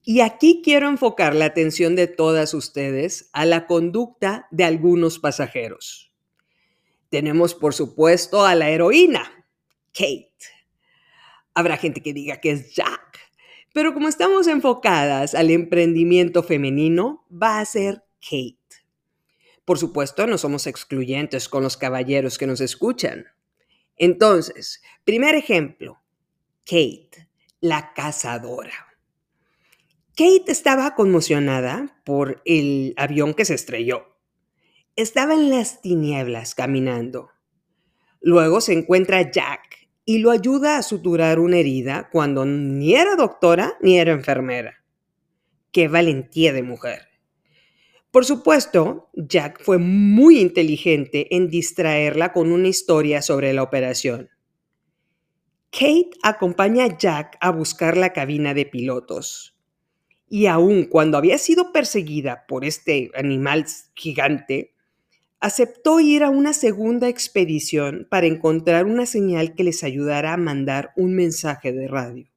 Y 0.04 0.22
aquí 0.22 0.62
quiero 0.64 0.90
enfocar 0.90 1.36
la 1.36 1.46
atención 1.46 1.96
de 1.96 2.08
todas 2.08 2.54
ustedes 2.54 3.30
a 3.34 3.46
la 3.46 3.68
conducta 3.68 4.48
de 4.50 4.64
algunos 4.64 5.20
pasajeros. 5.20 6.12
Tenemos, 7.10 7.54
por 7.54 7.74
supuesto, 7.74 8.46
a 8.46 8.56
la 8.56 8.70
heroína, 8.70 9.46
Kate. 9.94 10.32
Habrá 11.54 11.78
gente 11.78 12.02
que 12.02 12.14
diga 12.14 12.40
que 12.40 12.52
es 12.52 12.74
Jack, 12.74 13.20
pero 13.74 13.94
como 13.94 14.08
estamos 14.08 14.48
enfocadas 14.48 15.36
al 15.36 15.52
emprendimiento 15.52 16.44
femenino, 16.44 17.26
va 17.32 17.60
a 17.60 17.66
ser 17.66 18.04
Kate. 18.22 18.59
Por 19.70 19.78
supuesto, 19.78 20.26
no 20.26 20.40
somos 20.40 20.66
excluyentes 20.66 21.48
con 21.48 21.62
los 21.62 21.78
caballeros 21.78 22.40
que 22.40 22.48
nos 22.48 22.60
escuchan. 22.60 23.28
Entonces, 23.98 24.82
primer 25.04 25.36
ejemplo, 25.36 26.02
Kate, 26.66 27.30
la 27.62 27.94
cazadora. 27.94 28.74
Kate 30.16 30.46
estaba 30.48 30.96
conmocionada 30.96 32.02
por 32.04 32.42
el 32.46 32.96
avión 32.98 33.36
que 33.36 33.46
se 33.46 33.54
estrelló. 33.54 34.18
Estaba 34.96 35.36
en 35.36 35.52
las 35.52 35.84
tinieblas 35.84 36.56
caminando. 36.56 37.30
Luego 38.22 38.62
se 38.62 38.74
encuentra 38.74 39.30
Jack 39.30 39.88
y 40.04 40.18
lo 40.18 40.32
ayuda 40.32 40.80
a 40.80 40.82
suturar 40.82 41.38
una 41.38 41.58
herida 41.58 42.10
cuando 42.12 42.44
ni 42.44 42.96
era 42.96 43.16
doctora 43.16 43.78
ni 43.82 44.00
era 44.00 44.14
enfermera. 44.14 44.84
¡Qué 45.72 45.88
valentía 45.88 46.54
de 46.54 46.64
mujer! 46.64 47.09
Por 48.12 48.26
supuesto, 48.26 49.10
Jack 49.14 49.62
fue 49.62 49.78
muy 49.78 50.40
inteligente 50.40 51.36
en 51.36 51.48
distraerla 51.48 52.34
con 52.34 52.52
una 52.52 52.68
historia 52.68 53.22
sobre 53.22 53.54
la 53.54 53.62
operación. 53.62 54.30
Kate 55.72 56.10
acompaña 56.24 56.86
a 56.86 56.98
Jack 56.98 57.38
a 57.40 57.52
buscar 57.52 57.96
la 57.96 58.12
cabina 58.12 58.56
de 58.56 58.66
pilotos. 58.66 59.56
Y 60.28 60.48
aun 60.48 60.86
cuando 60.86 61.20
había 61.20 61.38
sido 61.38 61.72
perseguida 61.72 62.46
por 62.48 62.66
este 62.66 63.12
animal 63.14 63.66
gigante, 63.94 64.74
aceptó 65.40 66.00
ir 66.00 66.24
a 66.24 66.32
una 66.32 66.54
segunda 66.54 67.08
expedición 67.08 68.08
para 68.10 68.26
encontrar 68.26 68.86
una 68.86 69.06
señal 69.06 69.54
que 69.54 69.64
les 69.64 69.84
ayudara 69.84 70.34
a 70.34 70.38
mandar 70.38 70.92
un 70.96 71.16
mensaje 71.16 71.72
de 71.72 71.88
radio. 71.88 72.28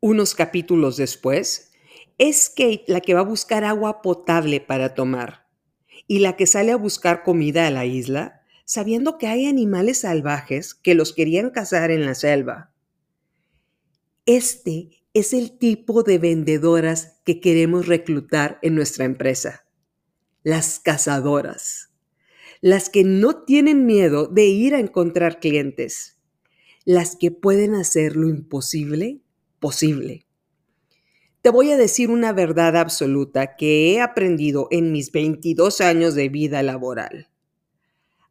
Unos 0.00 0.34
capítulos 0.34 0.98
después, 0.98 1.69
es 2.20 2.50
Kate 2.50 2.84
la 2.86 3.00
que 3.00 3.14
va 3.14 3.20
a 3.20 3.24
buscar 3.24 3.64
agua 3.64 4.02
potable 4.02 4.60
para 4.60 4.94
tomar 4.94 5.48
y 6.06 6.18
la 6.18 6.36
que 6.36 6.44
sale 6.44 6.70
a 6.70 6.76
buscar 6.76 7.22
comida 7.22 7.66
a 7.66 7.70
la 7.70 7.86
isla, 7.86 8.42
sabiendo 8.66 9.16
que 9.16 9.26
hay 9.26 9.46
animales 9.46 10.00
salvajes 10.00 10.74
que 10.74 10.94
los 10.94 11.14
querían 11.14 11.48
cazar 11.48 11.90
en 11.90 12.04
la 12.04 12.14
selva. 12.14 12.74
Este 14.26 14.90
es 15.14 15.32
el 15.32 15.56
tipo 15.56 16.02
de 16.02 16.18
vendedoras 16.18 17.20
que 17.24 17.40
queremos 17.40 17.86
reclutar 17.86 18.58
en 18.60 18.74
nuestra 18.74 19.06
empresa. 19.06 19.64
Las 20.42 20.78
cazadoras. 20.78 21.88
Las 22.60 22.90
que 22.90 23.02
no 23.02 23.44
tienen 23.44 23.86
miedo 23.86 24.26
de 24.26 24.44
ir 24.44 24.74
a 24.74 24.80
encontrar 24.80 25.40
clientes. 25.40 26.18
Las 26.84 27.16
que 27.16 27.30
pueden 27.30 27.74
hacer 27.74 28.14
lo 28.14 28.28
imposible 28.28 29.22
posible. 29.58 30.26
Te 31.42 31.48
voy 31.48 31.70
a 31.70 31.78
decir 31.78 32.10
una 32.10 32.34
verdad 32.34 32.76
absoluta 32.76 33.56
que 33.56 33.92
he 33.92 34.00
aprendido 34.02 34.68
en 34.70 34.92
mis 34.92 35.10
22 35.10 35.80
años 35.80 36.14
de 36.14 36.28
vida 36.28 36.62
laboral. 36.62 37.30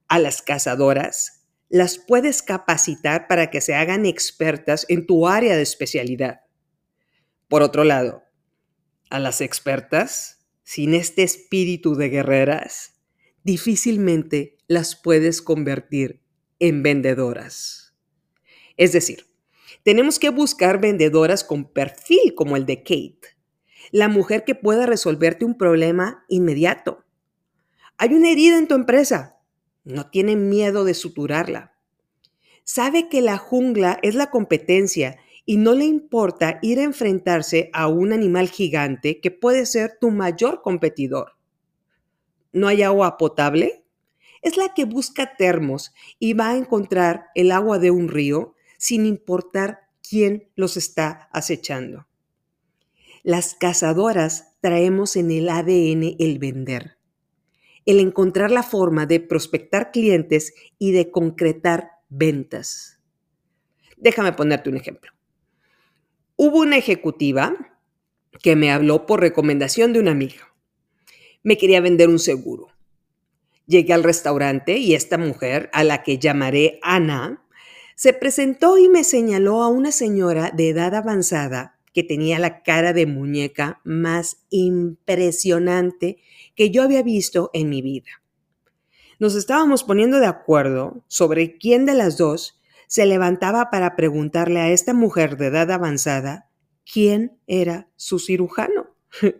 A 0.07 0.19
las 0.19 0.43
cazadoras 0.43 1.47
las 1.69 1.97
puedes 1.97 2.43
capacitar 2.43 3.27
para 3.27 3.49
que 3.49 3.61
se 3.61 3.73
hagan 3.73 4.05
expertas 4.05 4.85
en 4.89 5.07
tu 5.07 5.27
área 5.27 5.55
de 5.55 5.63
especialidad. 5.63 6.41
Por 7.47 7.63
otro 7.63 7.83
lado, 7.83 8.23
a 9.09 9.17
las 9.17 9.41
expertas, 9.41 10.45
sin 10.63 10.93
este 10.93 11.23
espíritu 11.23 11.95
de 11.95 12.09
guerreras, 12.09 13.01
difícilmente 13.43 14.57
las 14.67 14.95
puedes 14.95 15.41
convertir 15.41 16.21
en 16.59 16.83
vendedoras. 16.83 17.95
Es 18.77 18.91
decir, 18.91 19.28
tenemos 19.83 20.19
que 20.19 20.29
buscar 20.29 20.81
vendedoras 20.81 21.43
con 21.43 21.65
perfil 21.65 22.35
como 22.35 22.55
el 22.55 22.65
de 22.65 22.83
Kate, 22.83 23.37
la 23.91 24.07
mujer 24.07 24.43
que 24.43 24.55
pueda 24.55 24.85
resolverte 24.85 25.45
un 25.45 25.57
problema 25.57 26.25
inmediato. 26.27 27.05
Hay 27.97 28.13
una 28.13 28.31
herida 28.31 28.57
en 28.57 28.67
tu 28.67 28.75
empresa, 28.75 29.39
no 29.83 30.09
tiene 30.09 30.35
miedo 30.35 30.83
de 30.83 30.93
suturarla. 30.93 31.73
Sabe 32.63 33.09
que 33.09 33.21
la 33.21 33.37
jungla 33.37 33.99
es 34.03 34.15
la 34.15 34.29
competencia 34.29 35.17
y 35.45 35.57
no 35.57 35.73
le 35.73 35.85
importa 35.85 36.59
ir 36.61 36.79
a 36.79 36.83
enfrentarse 36.83 37.71
a 37.73 37.87
un 37.87 38.13
animal 38.13 38.49
gigante 38.49 39.19
que 39.19 39.31
puede 39.31 39.65
ser 39.65 39.97
tu 39.99 40.11
mayor 40.11 40.61
competidor. 40.61 41.37
¿No 42.51 42.67
hay 42.67 42.83
agua 42.83 43.17
potable? 43.17 43.83
Es 44.41 44.57
la 44.57 44.73
que 44.75 44.85
busca 44.85 45.35
termos 45.35 45.93
y 46.19 46.33
va 46.33 46.49
a 46.49 46.57
encontrar 46.57 47.25
el 47.33 47.51
agua 47.51 47.79
de 47.79 47.89
un 47.89 48.07
río 48.07 48.53
sin 48.79 49.05
importar 49.05 49.81
quién 50.01 50.49
los 50.55 50.77
está 50.77 51.29
acechando. 51.31 52.07
Las 53.21 53.53
cazadoras 53.53 54.55
traemos 54.61 55.15
en 55.15 55.29
el 55.29 55.49
ADN 55.49 56.15
el 56.17 56.39
vender 56.39 56.99
el 57.89 57.99
encontrar 57.99 58.51
la 58.51 58.61
forma 58.61 59.07
de 59.07 59.19
prospectar 59.19 59.89
clientes 59.91 60.53
y 60.77 60.91
de 60.91 61.09
concretar 61.09 61.89
ventas. 62.07 62.99
Déjame 63.97 64.33
ponerte 64.33 64.69
un 64.69 64.77
ejemplo. 64.77 65.11
Hubo 66.35 66.59
una 66.59 66.77
ejecutiva 66.77 67.79
que 68.43 68.55
me 68.55 68.71
habló 68.71 69.07
por 69.07 69.21
recomendación 69.21 69.91
de 69.91 69.99
una 70.01 70.11
amiga. 70.11 70.53
Me 71.41 71.57
quería 71.57 71.81
vender 71.81 72.09
un 72.09 72.19
seguro. 72.19 72.67
Llegué 73.65 73.93
al 73.93 74.03
restaurante 74.03 74.77
y 74.77 74.93
esta 74.93 75.17
mujer, 75.17 75.71
a 75.73 75.83
la 75.83 76.03
que 76.03 76.19
llamaré 76.19 76.79
Ana, 76.83 77.43
se 77.99 78.13
presentó 78.13 78.77
y 78.77 78.87
me 78.87 79.03
señaló 79.03 79.61
a 79.61 79.67
una 79.67 79.91
señora 79.91 80.51
de 80.55 80.69
edad 80.69 80.95
avanzada 80.95 81.77
que 81.93 82.01
tenía 82.01 82.39
la 82.39 82.63
cara 82.63 82.93
de 82.93 83.05
muñeca 83.05 83.81
más 83.83 84.37
impresionante 84.49 86.19
que 86.55 86.69
yo 86.69 86.83
había 86.83 87.03
visto 87.03 87.49
en 87.51 87.67
mi 87.67 87.81
vida. 87.81 88.23
Nos 89.19 89.35
estábamos 89.35 89.83
poniendo 89.83 90.21
de 90.21 90.27
acuerdo 90.27 91.03
sobre 91.09 91.57
quién 91.57 91.85
de 91.85 91.93
las 91.93 92.15
dos 92.15 92.61
se 92.87 93.05
levantaba 93.05 93.69
para 93.69 93.97
preguntarle 93.97 94.61
a 94.61 94.69
esta 94.69 94.93
mujer 94.93 95.35
de 95.35 95.47
edad 95.47 95.69
avanzada 95.69 96.49
quién 96.89 97.37
era 97.47 97.89
su 97.97 98.17
cirujano. 98.19 98.95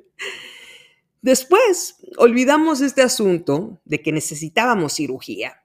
Después 1.22 1.96
olvidamos 2.18 2.82
este 2.82 3.04
asunto 3.04 3.80
de 3.86 4.02
que 4.02 4.12
necesitábamos 4.12 4.96
cirugía 4.96 5.64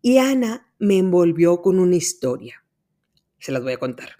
y 0.00 0.18
Ana 0.18 0.70
me 0.84 0.98
envolvió 0.98 1.62
con 1.62 1.78
una 1.78 1.96
historia. 1.96 2.62
Se 3.38 3.52
las 3.52 3.62
voy 3.62 3.72
a 3.72 3.78
contar. 3.78 4.10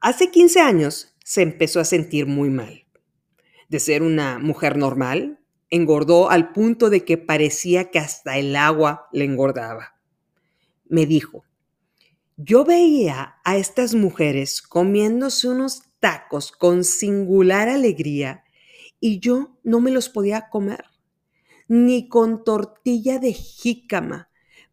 Hace 0.00 0.30
15 0.30 0.60
años 0.60 1.14
se 1.24 1.42
empezó 1.42 1.78
a 1.80 1.84
sentir 1.84 2.26
muy 2.26 2.50
mal. 2.50 2.86
De 3.68 3.78
ser 3.78 4.02
una 4.02 4.38
mujer 4.38 4.76
normal, 4.76 5.38
engordó 5.70 6.30
al 6.30 6.52
punto 6.52 6.90
de 6.90 7.04
que 7.04 7.16
parecía 7.16 7.90
que 7.90 8.00
hasta 8.00 8.38
el 8.38 8.56
agua 8.56 9.08
le 9.12 9.24
engordaba. 9.24 9.94
Me 10.88 11.06
dijo, 11.06 11.44
yo 12.36 12.64
veía 12.64 13.36
a 13.44 13.56
estas 13.56 13.94
mujeres 13.94 14.62
comiéndose 14.62 15.48
unos 15.48 15.82
tacos 16.00 16.50
con 16.50 16.82
singular 16.82 17.68
alegría 17.68 18.42
y 18.98 19.20
yo 19.20 19.58
no 19.62 19.80
me 19.80 19.92
los 19.92 20.08
podía 20.08 20.48
comer, 20.48 20.86
ni 21.68 22.08
con 22.08 22.42
tortilla 22.42 23.20
de 23.20 23.32
jícama, 23.32 24.29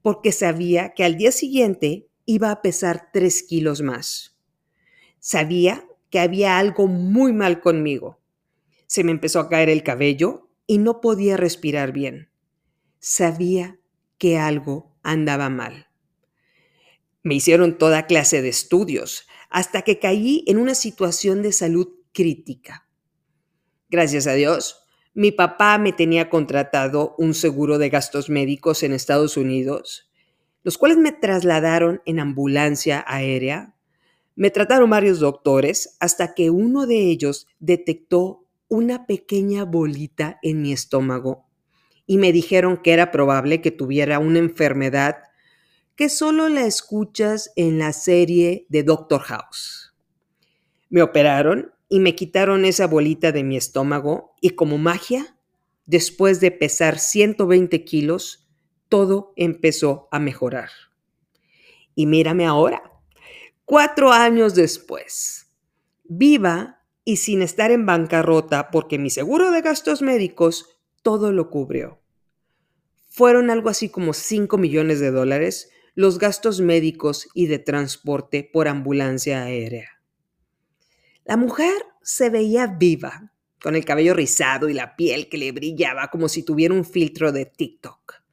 porque 0.08 0.32
sabía 0.32 0.94
que 0.94 1.04
al 1.04 1.18
día 1.18 1.34
siguiente 1.34 2.08
iba 2.24 2.50
a 2.50 2.62
pesar 2.62 3.10
tres 3.12 3.44
kilos 3.44 3.82
más. 3.82 4.38
Sabía 5.20 5.86
que 6.10 6.22
había 6.22 6.60
algo 6.60 6.88
muy 6.88 7.34
mal 7.34 7.60
conmigo. 7.60 8.22
Se 8.86 9.04
me 9.04 9.12
empezó 9.12 9.42
a 9.42 9.50
caer 9.50 9.68
el 9.68 9.84
cabello 9.84 10.50
y 10.66 10.78
no 10.78 11.02
podía 11.02 11.36
respirar 11.36 11.92
bien. 11.92 12.32
Sabía 13.00 13.82
que 14.18 14.38
algo 14.38 14.96
andaba 15.04 15.50
mal. 15.50 15.90
Me 17.22 17.36
hicieron 17.36 17.78
toda 17.78 18.08
clase 18.08 18.42
de 18.42 18.48
estudios 18.48 19.28
hasta 19.50 19.82
que 19.82 20.00
caí 20.00 20.46
en 20.48 20.58
una 20.58 20.74
situación 20.74 21.42
de 21.42 21.52
salud 21.52 21.96
crítica. 22.14 22.88
Gracias 23.90 24.26
a 24.26 24.36
Dios, 24.36 24.87
mi 25.18 25.32
papá 25.32 25.78
me 25.78 25.92
tenía 25.92 26.30
contratado 26.30 27.16
un 27.18 27.34
seguro 27.34 27.78
de 27.78 27.90
gastos 27.90 28.30
médicos 28.30 28.84
en 28.84 28.94
Estados 28.94 29.36
Unidos, 29.36 30.10
los 30.64 30.78
cuales 30.78 30.98
me 30.98 31.12
trasladaron 31.12 32.02
en 32.06 32.20
ambulancia 32.20 33.04
aérea 33.06 33.74
me 34.38 34.52
trataron 34.52 34.92
varios 34.92 35.20
doctores 35.20 35.98
hasta 36.00 36.36
que 36.36 36.52
uno 36.52 36.86
de 36.86 37.10
ellos 37.10 37.48
detectó 37.58 38.46
una 38.68 39.08
pequeña 39.08 39.66
bolita 39.66 40.38
en 40.44 40.62
mi 40.62 40.72
estómago 40.72 41.48
y 42.06 42.20
me 42.20 42.32
dijeron 42.32 42.78
que 42.78 42.94
era 42.94 43.10
probable 43.10 43.62
que 43.64 43.72
tuviera 43.72 44.20
una 44.20 44.38
enfermedad 44.38 45.24
que 45.96 46.08
solo 46.08 46.50
la 46.50 46.68
escuchas 46.68 47.52
en 47.56 47.80
la 47.80 47.94
serie 47.94 48.68
de 48.70 48.84
Doctor 48.84 49.22
House. 49.22 49.96
Me 50.92 51.02
operaron 51.02 51.74
y 51.90 52.00
me 52.00 52.16
quitaron 52.16 52.66
esa 52.66 52.88
bolita 52.88 53.32
de 53.32 53.44
mi 53.44 53.58
estómago 53.58 54.36
y 54.42 54.52
como 54.52 54.78
magia, 54.78 55.38
después 55.86 56.40
de 56.40 56.52
pesar 56.52 57.00
120 57.00 57.84
kilos, 57.86 58.48
todo 58.90 59.34
empezó 59.36 60.08
a 60.12 60.20
mejorar. 60.20 60.70
Y 61.96 62.06
mírame 62.06 62.46
ahora, 62.46 62.98
Cuatro 63.70 64.14
años 64.14 64.56
después, 64.56 65.52
viva 66.06 66.86
y 67.04 67.18
sin 67.18 67.42
estar 67.42 67.70
en 67.70 67.86
bancarrota 67.86 68.72
porque 68.72 68.98
mi 68.98 69.10
seguro 69.10 69.52
de 69.52 69.60
gastos 69.60 70.02
médicos 70.02 70.80
todo 71.02 71.34
lo 71.34 71.50
cubrió. 71.50 72.00
Fueron 73.10 73.50
algo 73.50 73.68
así 73.68 73.90
como 73.90 74.14
5 74.14 74.58
millones 74.58 75.02
de 75.02 75.12
dólares 75.12 75.70
los 75.96 76.18
gastos 76.18 76.62
médicos 76.62 77.28
y 77.34 77.48
de 77.48 77.60
transporte 77.60 78.50
por 78.54 78.70
ambulancia 78.70 79.44
aérea. 79.44 79.97
La 81.28 81.36
mujer 81.36 81.74
se 82.02 82.30
veía 82.30 82.68
viva, 82.68 83.34
con 83.62 83.76
el 83.76 83.84
cabello 83.84 84.14
rizado 84.14 84.70
y 84.70 84.74
la 84.74 84.96
piel 84.96 85.28
que 85.28 85.38
le 85.38 85.52
brillaba 85.52 86.08
como 86.08 86.30
si 86.30 86.42
tuviera 86.42 86.74
un 86.74 86.86
filtro 86.86 87.34
de 87.34 87.46
TikTok, 87.46 88.24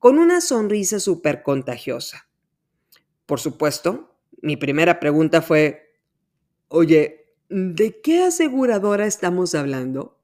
con 0.00 0.18
una 0.18 0.40
sonrisa 0.40 0.98
súper 0.98 1.44
contagiosa. 1.44 2.28
Por 3.26 3.38
supuesto, 3.38 4.18
mi 4.42 4.56
primera 4.56 4.98
pregunta 4.98 5.40
fue, 5.40 5.94
oye, 6.66 7.36
¿de 7.48 8.00
qué 8.00 8.24
aseguradora 8.24 9.06
estamos 9.06 9.54
hablando? 9.54 10.18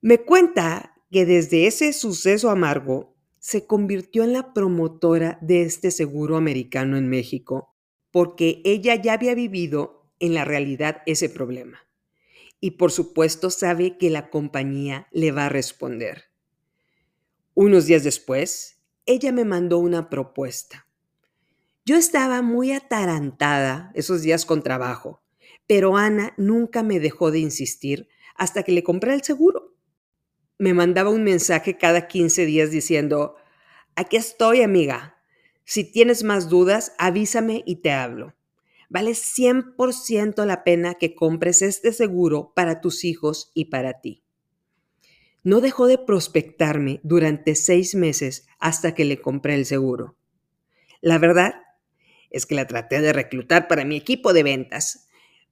Me 0.00 0.24
cuenta 0.24 0.94
que 1.10 1.26
desde 1.26 1.66
ese 1.66 1.92
suceso 1.92 2.48
amargo 2.48 3.14
se 3.38 3.66
convirtió 3.66 4.24
en 4.24 4.32
la 4.32 4.54
promotora 4.54 5.38
de 5.42 5.64
este 5.64 5.90
seguro 5.90 6.38
americano 6.38 6.96
en 6.96 7.10
México, 7.10 7.74
porque 8.10 8.62
ella 8.64 8.94
ya 8.94 9.12
había 9.12 9.34
vivido 9.34 9.97
en 10.20 10.34
la 10.34 10.44
realidad 10.44 11.02
ese 11.06 11.28
problema. 11.28 11.86
Y 12.60 12.72
por 12.72 12.90
supuesto 12.92 13.50
sabe 13.50 13.98
que 13.98 14.10
la 14.10 14.30
compañía 14.30 15.06
le 15.12 15.32
va 15.32 15.46
a 15.46 15.48
responder. 15.48 16.24
Unos 17.54 17.86
días 17.86 18.04
después, 18.04 18.80
ella 19.06 19.32
me 19.32 19.44
mandó 19.44 19.78
una 19.78 20.10
propuesta. 20.10 20.86
Yo 21.84 21.96
estaba 21.96 22.42
muy 22.42 22.72
atarantada 22.72 23.90
esos 23.94 24.22
días 24.22 24.44
con 24.44 24.62
trabajo, 24.62 25.22
pero 25.66 25.96
Ana 25.96 26.34
nunca 26.36 26.82
me 26.82 27.00
dejó 27.00 27.30
de 27.30 27.38
insistir 27.38 28.08
hasta 28.34 28.62
que 28.62 28.72
le 28.72 28.82
compré 28.82 29.14
el 29.14 29.22
seguro. 29.22 29.74
Me 30.58 30.74
mandaba 30.74 31.10
un 31.10 31.24
mensaje 31.24 31.78
cada 31.78 32.08
15 32.08 32.44
días 32.46 32.70
diciendo, 32.70 33.36
aquí 33.96 34.16
estoy 34.16 34.62
amiga, 34.62 35.18
si 35.64 35.84
tienes 35.84 36.24
más 36.24 36.48
dudas, 36.48 36.92
avísame 36.98 37.62
y 37.66 37.76
te 37.76 37.92
hablo. 37.92 38.34
Vale 38.88 39.10
100% 39.10 40.44
la 40.46 40.64
pena 40.64 40.94
que 40.94 41.14
compres 41.14 41.62
este 41.62 41.92
seguro 41.92 42.52
para 42.54 42.80
tus 42.80 43.04
hijos 43.04 43.50
y 43.54 43.66
para 43.66 44.00
ti. 44.00 44.22
No 45.42 45.60
dejó 45.60 45.86
de 45.86 45.98
prospectarme 45.98 47.00
durante 47.02 47.54
seis 47.54 47.94
meses 47.94 48.46
hasta 48.58 48.94
que 48.94 49.04
le 49.04 49.20
compré 49.20 49.54
el 49.54 49.66
seguro. 49.66 50.16
La 51.00 51.18
verdad 51.18 51.54
es 52.30 52.46
que 52.46 52.54
la 52.54 52.66
traté 52.66 53.00
de 53.00 53.12
reclutar 53.12 53.68
para 53.68 53.84
mi 53.84 53.96
equipo 53.96 54.32
de 54.32 54.42
ventas, 54.42 55.08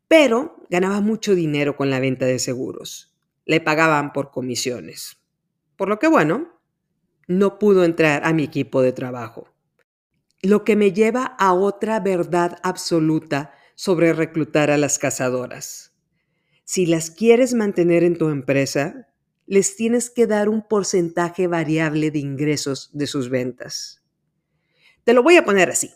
pero 0.08 0.56
ganaba 0.70 1.00
mucho 1.00 1.34
dinero 1.34 1.76
con 1.76 1.90
la 1.90 2.00
venta 2.00 2.26
de 2.26 2.38
seguros. 2.38 3.16
Le 3.44 3.60
pagaban 3.60 4.12
por 4.12 4.30
comisiones. 4.30 5.18
Por 5.76 5.88
lo 5.88 5.98
que, 5.98 6.08
bueno, 6.08 6.60
no 7.28 7.58
pudo 7.58 7.84
entrar 7.84 8.24
a 8.24 8.32
mi 8.32 8.44
equipo 8.44 8.82
de 8.82 8.92
trabajo. 8.92 9.48
Lo 10.48 10.62
que 10.62 10.76
me 10.76 10.92
lleva 10.92 11.24
a 11.24 11.54
otra 11.54 11.98
verdad 11.98 12.58
absoluta 12.62 13.52
sobre 13.74 14.12
reclutar 14.12 14.70
a 14.70 14.76
las 14.76 14.96
cazadoras. 14.96 15.92
Si 16.62 16.86
las 16.86 17.10
quieres 17.10 17.52
mantener 17.52 18.04
en 18.04 18.16
tu 18.16 18.28
empresa, 18.28 19.08
les 19.46 19.74
tienes 19.74 20.08
que 20.08 20.28
dar 20.28 20.48
un 20.48 20.62
porcentaje 20.62 21.48
variable 21.48 22.12
de 22.12 22.20
ingresos 22.20 22.90
de 22.92 23.08
sus 23.08 23.28
ventas. 23.28 24.04
Te 25.02 25.14
lo 25.14 25.24
voy 25.24 25.36
a 25.36 25.44
poner 25.44 25.68
así. 25.68 25.90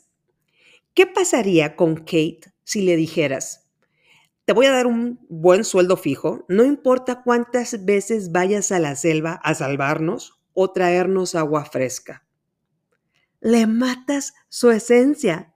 ¿Qué 0.94 1.06
pasaría 1.06 1.76
con 1.76 1.94
Kate 1.94 2.52
si 2.64 2.82
le 2.82 2.96
dijeras, 2.96 3.70
te 4.46 4.52
voy 4.52 4.66
a 4.66 4.72
dar 4.72 4.88
un 4.88 5.24
buen 5.28 5.62
sueldo 5.62 5.96
fijo, 5.96 6.44
no 6.48 6.64
importa 6.64 7.22
cuántas 7.22 7.84
veces 7.84 8.32
vayas 8.32 8.72
a 8.72 8.80
la 8.80 8.96
selva 8.96 9.34
a 9.44 9.54
salvarnos 9.54 10.40
o 10.54 10.72
traernos 10.72 11.36
agua 11.36 11.66
fresca? 11.66 12.24
Le 13.40 13.66
matas 13.66 14.34
su 14.48 14.70
esencia, 14.70 15.54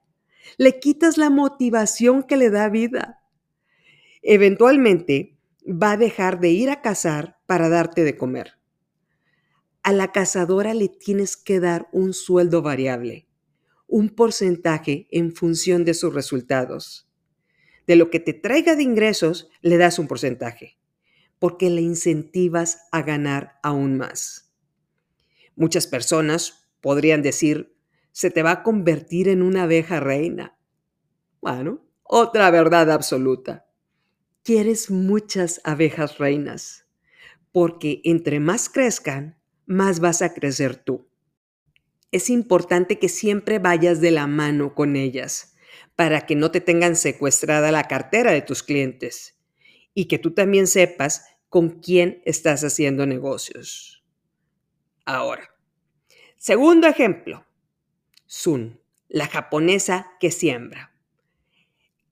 le 0.56 0.80
quitas 0.80 1.18
la 1.18 1.30
motivación 1.30 2.22
que 2.22 2.36
le 2.36 2.50
da 2.50 2.68
vida. 2.68 3.22
Eventualmente 4.22 5.38
va 5.66 5.92
a 5.92 5.96
dejar 5.96 6.40
de 6.40 6.50
ir 6.50 6.70
a 6.70 6.82
cazar 6.82 7.38
para 7.46 7.68
darte 7.68 8.04
de 8.04 8.16
comer. 8.16 8.58
A 9.82 9.92
la 9.92 10.12
cazadora 10.12 10.74
le 10.74 10.88
tienes 10.88 11.36
que 11.36 11.60
dar 11.60 11.88
un 11.92 12.14
sueldo 12.14 12.62
variable 12.62 13.28
un 13.86 14.08
porcentaje 14.08 15.06
en 15.10 15.34
función 15.34 15.84
de 15.84 15.94
sus 15.94 16.14
resultados. 16.14 17.08
De 17.86 17.96
lo 17.96 18.10
que 18.10 18.20
te 18.20 18.32
traiga 18.32 18.76
de 18.76 18.82
ingresos, 18.82 19.48
le 19.60 19.76
das 19.76 19.98
un 19.98 20.08
porcentaje, 20.08 20.78
porque 21.38 21.70
le 21.70 21.82
incentivas 21.82 22.88
a 22.92 23.02
ganar 23.02 23.58
aún 23.62 23.96
más. 23.96 24.52
Muchas 25.54 25.86
personas 25.86 26.70
podrían 26.80 27.22
decir, 27.22 27.73
se 28.14 28.30
te 28.30 28.42
va 28.42 28.52
a 28.52 28.62
convertir 28.62 29.28
en 29.28 29.42
una 29.42 29.64
abeja 29.64 30.00
reina. 30.00 30.56
Bueno, 31.42 31.84
otra 32.02 32.50
verdad 32.50 32.90
absoluta. 32.90 33.66
Quieres 34.42 34.90
muchas 34.90 35.60
abejas 35.64 36.16
reinas, 36.16 36.86
porque 37.52 38.00
entre 38.04 38.40
más 38.40 38.70
crezcan, 38.70 39.38
más 39.66 40.00
vas 40.00 40.22
a 40.22 40.32
crecer 40.32 40.76
tú 40.76 41.06
es 42.14 42.30
importante 42.30 43.00
que 43.00 43.08
siempre 43.08 43.58
vayas 43.58 44.00
de 44.00 44.12
la 44.12 44.28
mano 44.28 44.76
con 44.76 44.94
ellas 44.94 45.56
para 45.96 46.26
que 46.26 46.36
no 46.36 46.52
te 46.52 46.60
tengan 46.60 46.94
secuestrada 46.94 47.72
la 47.72 47.88
cartera 47.88 48.30
de 48.30 48.40
tus 48.40 48.62
clientes 48.62 49.36
y 49.94 50.04
que 50.04 50.20
tú 50.20 50.32
también 50.32 50.68
sepas 50.68 51.26
con 51.48 51.80
quién 51.80 52.22
estás 52.24 52.62
haciendo 52.62 53.04
negocios. 53.04 54.04
Ahora, 55.04 55.50
segundo 56.36 56.86
ejemplo, 56.86 57.44
Sun, 58.36 58.80
la 59.08 59.26
japonesa 59.26 60.12
que 60.20 60.30
siembra. 60.30 60.92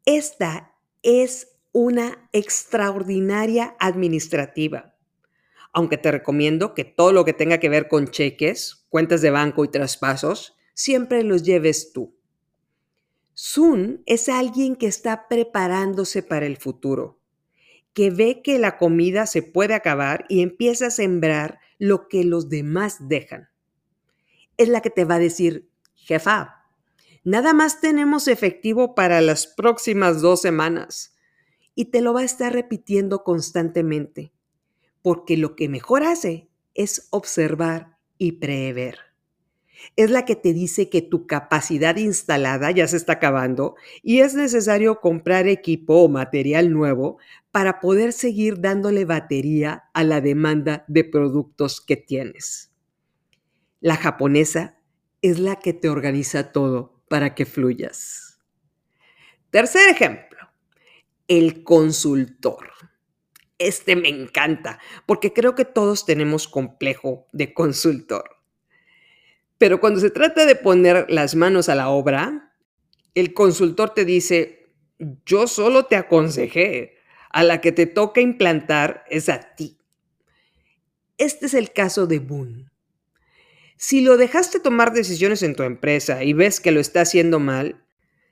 Esta 0.04 0.74
es 1.02 1.58
una 1.72 2.28
extraordinaria 2.32 3.76
administrativa 3.78 4.92
aunque 5.72 5.96
te 5.96 6.10
recomiendo 6.10 6.74
que 6.74 6.84
todo 6.84 7.12
lo 7.12 7.24
que 7.24 7.32
tenga 7.32 7.58
que 7.58 7.68
ver 7.68 7.88
con 7.88 8.08
cheques, 8.08 8.86
cuentas 8.90 9.22
de 9.22 9.30
banco 9.30 9.64
y 9.64 9.68
traspasos, 9.68 10.56
siempre 10.74 11.22
los 11.22 11.42
lleves 11.42 11.92
tú. 11.92 12.14
Sun 13.34 14.02
es 14.04 14.28
alguien 14.28 14.76
que 14.76 14.86
está 14.86 15.28
preparándose 15.28 16.22
para 16.22 16.44
el 16.44 16.58
futuro, 16.58 17.18
que 17.94 18.10
ve 18.10 18.42
que 18.42 18.58
la 18.58 18.76
comida 18.76 19.26
se 19.26 19.42
puede 19.42 19.74
acabar 19.74 20.26
y 20.28 20.42
empieza 20.42 20.88
a 20.88 20.90
sembrar 20.90 21.58
lo 21.78 22.08
que 22.08 22.24
los 22.24 22.50
demás 22.50 23.08
dejan. 23.08 23.48
Es 24.58 24.68
la 24.68 24.82
que 24.82 24.90
te 24.90 25.06
va 25.06 25.14
a 25.14 25.20
decir, 25.20 25.70
jefa, 26.04 26.66
nada 27.24 27.52
más 27.54 27.80
tenemos 27.80 28.28
efectivo 28.28 28.94
para 28.94 29.20
las 29.20 29.46
próximas 29.46 30.20
dos 30.20 30.40
semanas. 30.40 31.14
Y 31.74 31.86
te 31.86 32.02
lo 32.02 32.12
va 32.12 32.20
a 32.20 32.24
estar 32.24 32.52
repitiendo 32.52 33.24
constantemente 33.24 34.32
porque 35.02 35.36
lo 35.36 35.56
que 35.56 35.68
mejor 35.68 36.04
hace 36.04 36.48
es 36.74 37.08
observar 37.10 37.98
y 38.18 38.32
prever. 38.32 38.98
Es 39.96 40.10
la 40.10 40.24
que 40.24 40.36
te 40.36 40.52
dice 40.52 40.88
que 40.88 41.02
tu 41.02 41.26
capacidad 41.26 41.96
instalada 41.96 42.70
ya 42.70 42.86
se 42.86 42.96
está 42.96 43.14
acabando 43.14 43.74
y 44.00 44.20
es 44.20 44.34
necesario 44.34 45.00
comprar 45.00 45.48
equipo 45.48 45.96
o 45.96 46.08
material 46.08 46.72
nuevo 46.72 47.18
para 47.50 47.80
poder 47.80 48.12
seguir 48.12 48.60
dándole 48.60 49.04
batería 49.04 49.84
a 49.92 50.04
la 50.04 50.20
demanda 50.20 50.84
de 50.86 51.02
productos 51.02 51.80
que 51.80 51.96
tienes. 51.96 52.70
La 53.80 53.96
japonesa 53.96 54.78
es 55.22 55.38
la 55.38 55.56
que 55.56 55.72
te 55.72 55.88
organiza 55.88 56.52
todo 56.52 57.02
para 57.08 57.34
que 57.34 57.46
fluyas. 57.46 58.40
Tercer 59.50 59.88
ejemplo, 59.88 60.50
el 61.28 61.62
consultor. 61.62 62.70
Este 63.58 63.94
me 63.94 64.08
encanta, 64.08 64.80
porque 65.06 65.32
creo 65.32 65.54
que 65.54 65.64
todos 65.64 66.04
tenemos 66.04 66.48
complejo 66.48 67.28
de 67.32 67.54
consultor. 67.54 68.38
Pero 69.58 69.78
cuando 69.78 70.00
se 70.00 70.10
trata 70.10 70.44
de 70.44 70.56
poner 70.56 71.06
las 71.08 71.36
manos 71.36 71.68
a 71.68 71.76
la 71.76 71.88
obra, 71.88 72.52
el 73.14 73.32
consultor 73.34 73.90
te 73.90 74.04
dice, 74.04 74.74
yo 75.24 75.46
solo 75.46 75.84
te 75.84 75.94
aconsejé, 75.94 76.96
a 77.30 77.44
la 77.44 77.60
que 77.60 77.70
te 77.70 77.86
toca 77.86 78.20
implantar 78.20 79.04
es 79.08 79.28
a 79.28 79.54
ti. 79.54 79.78
Este 81.16 81.46
es 81.46 81.54
el 81.54 81.72
caso 81.72 82.06
de 82.06 82.18
Boone. 82.18 82.71
Si 83.84 84.00
lo 84.00 84.16
dejaste 84.16 84.60
tomar 84.60 84.92
decisiones 84.92 85.42
en 85.42 85.56
tu 85.56 85.64
empresa 85.64 86.22
y 86.22 86.34
ves 86.34 86.60
que 86.60 86.70
lo 86.70 86.78
está 86.78 87.00
haciendo 87.00 87.40
mal, 87.40 87.84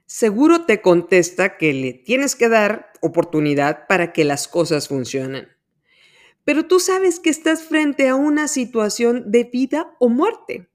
seguro 0.07 0.65
te 0.65 0.81
contesta 0.81 1.57
que 1.57 1.73
le 1.73 1.93
tienes 1.93 2.37
que 2.37 2.49
dar 2.49 2.93
oportunidad 3.01 3.89
para 3.89 4.13
que 4.13 4.23
las 4.23 4.47
cosas 4.47 4.87
funcionen. 4.87 5.49
Pero 6.45 6.67
tú 6.67 6.79
sabes 6.79 7.19
que 7.19 7.31
estás 7.31 7.65
frente 7.65 8.07
a 8.07 8.15
una 8.15 8.47
situación 8.47 9.33
de 9.33 9.43
vida 9.43 9.97
o 9.99 10.09
muerte. 10.09 10.69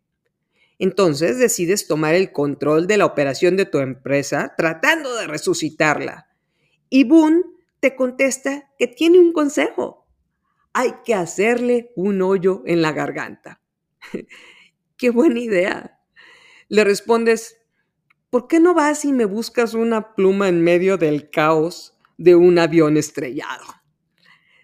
Entonces 0.78 1.40
decides 1.40 1.88
tomar 1.88 2.14
el 2.14 2.34
control 2.34 2.86
de 2.86 2.98
la 2.98 3.06
operación 3.06 3.56
de 3.56 3.66
tu 3.66 3.80
empresa 3.80 4.56
tratando 4.58 5.16
de 5.16 5.26
resucitarla. 5.26 6.28
Y 6.90 7.06
Boone 7.06 7.44
te 7.80 7.96
contesta 7.96 8.74
que 8.78 8.88
tiene 8.88 9.20
un 9.20 9.32
consejo. 9.32 10.06
Hay 10.74 10.96
que 11.06 11.14
hacerle 11.14 11.94
un 11.96 12.22
hoyo 12.22 12.62
en 12.66 12.82
la 12.82 12.92
garganta. 12.92 13.62
¡Qué 14.98 15.10
buena 15.10 15.40
idea! 15.40 16.00
Le 16.70 16.86
respondes, 16.86 17.58
¿por 18.30 18.48
qué 18.48 18.62
no 18.62 18.74
vas 18.74 19.04
y 19.04 19.12
me 19.12 19.26
buscas 19.26 19.74
una 19.74 20.16
pluma 20.16 20.48
en 20.48 20.64
medio 20.64 20.98
del 20.98 21.30
caos 21.30 21.98
de 22.18 22.36
un 22.36 22.58
avión 22.60 22.96
estrellado? 22.96 23.66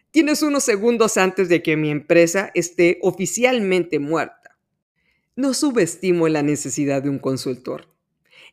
Tienes 0.10 0.42
unos 0.42 0.64
segundos 0.64 1.18
antes 1.18 1.50
de 1.50 1.62
que 1.62 1.76
mi 1.76 1.90
empresa 1.90 2.50
esté 2.54 3.00
oficialmente 3.02 4.00
muerta. 4.00 4.58
No 5.36 5.54
subestimo 5.54 6.30
la 6.30 6.44
necesidad 6.44 7.04
de 7.04 7.10
un 7.10 7.20
consultor. 7.20 7.94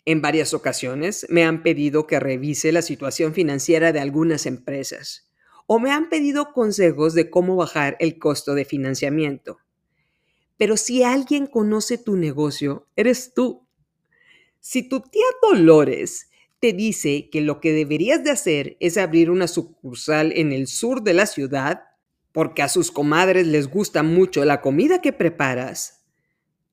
En 0.05 0.21
varias 0.21 0.55
ocasiones 0.55 1.27
me 1.29 1.45
han 1.45 1.62
pedido 1.62 2.09
que 2.09 2.19
revise 2.19 2.73
la 2.73 2.83
situación 2.83 3.35
financiera 3.35 3.93
de 3.93 4.01
algunas 4.01 4.47
empresas 4.47 5.31
o 5.67 5.79
me 5.79 5.93
han 5.93 6.09
pedido 6.09 6.53
consejos 6.53 7.14
de 7.14 7.31
cómo 7.31 7.55
bajar 7.55 7.97
el 8.01 8.19
costo 8.19 8.55
de 8.55 8.64
financiamiento. 8.64 9.59
Pero 10.59 10.77
si 10.77 11.03
alguien 11.03 11.47
conoce 11.47 11.97
tu 11.97 12.16
negocio, 12.16 12.87
eres 12.97 13.33
tú. 13.33 13.66
Si 14.61 14.87
tu 14.87 15.01
tía 15.01 15.25
Dolores 15.40 16.29
te 16.61 16.73
dice 16.75 17.31
que 17.31 17.40
lo 17.40 17.61
que 17.61 17.73
deberías 17.73 18.23
de 18.25 18.31
hacer 18.31 18.77
es 18.81 18.99
abrir 18.99 19.31
una 19.31 19.49
sucursal 19.49 20.33
en 20.35 20.53
el 20.53 20.66
sur 20.66 21.03
de 21.03 21.14
la 21.14 21.27
ciudad, 21.27 21.85
porque 22.33 22.62
a 22.62 22.68
sus 22.68 22.90
comadres 22.90 23.47
les 23.47 23.68
gusta 23.68 24.03
mucho 24.03 24.44
la 24.44 24.61
comida 24.61 25.01
que 25.01 25.12
preparas, 25.12 26.05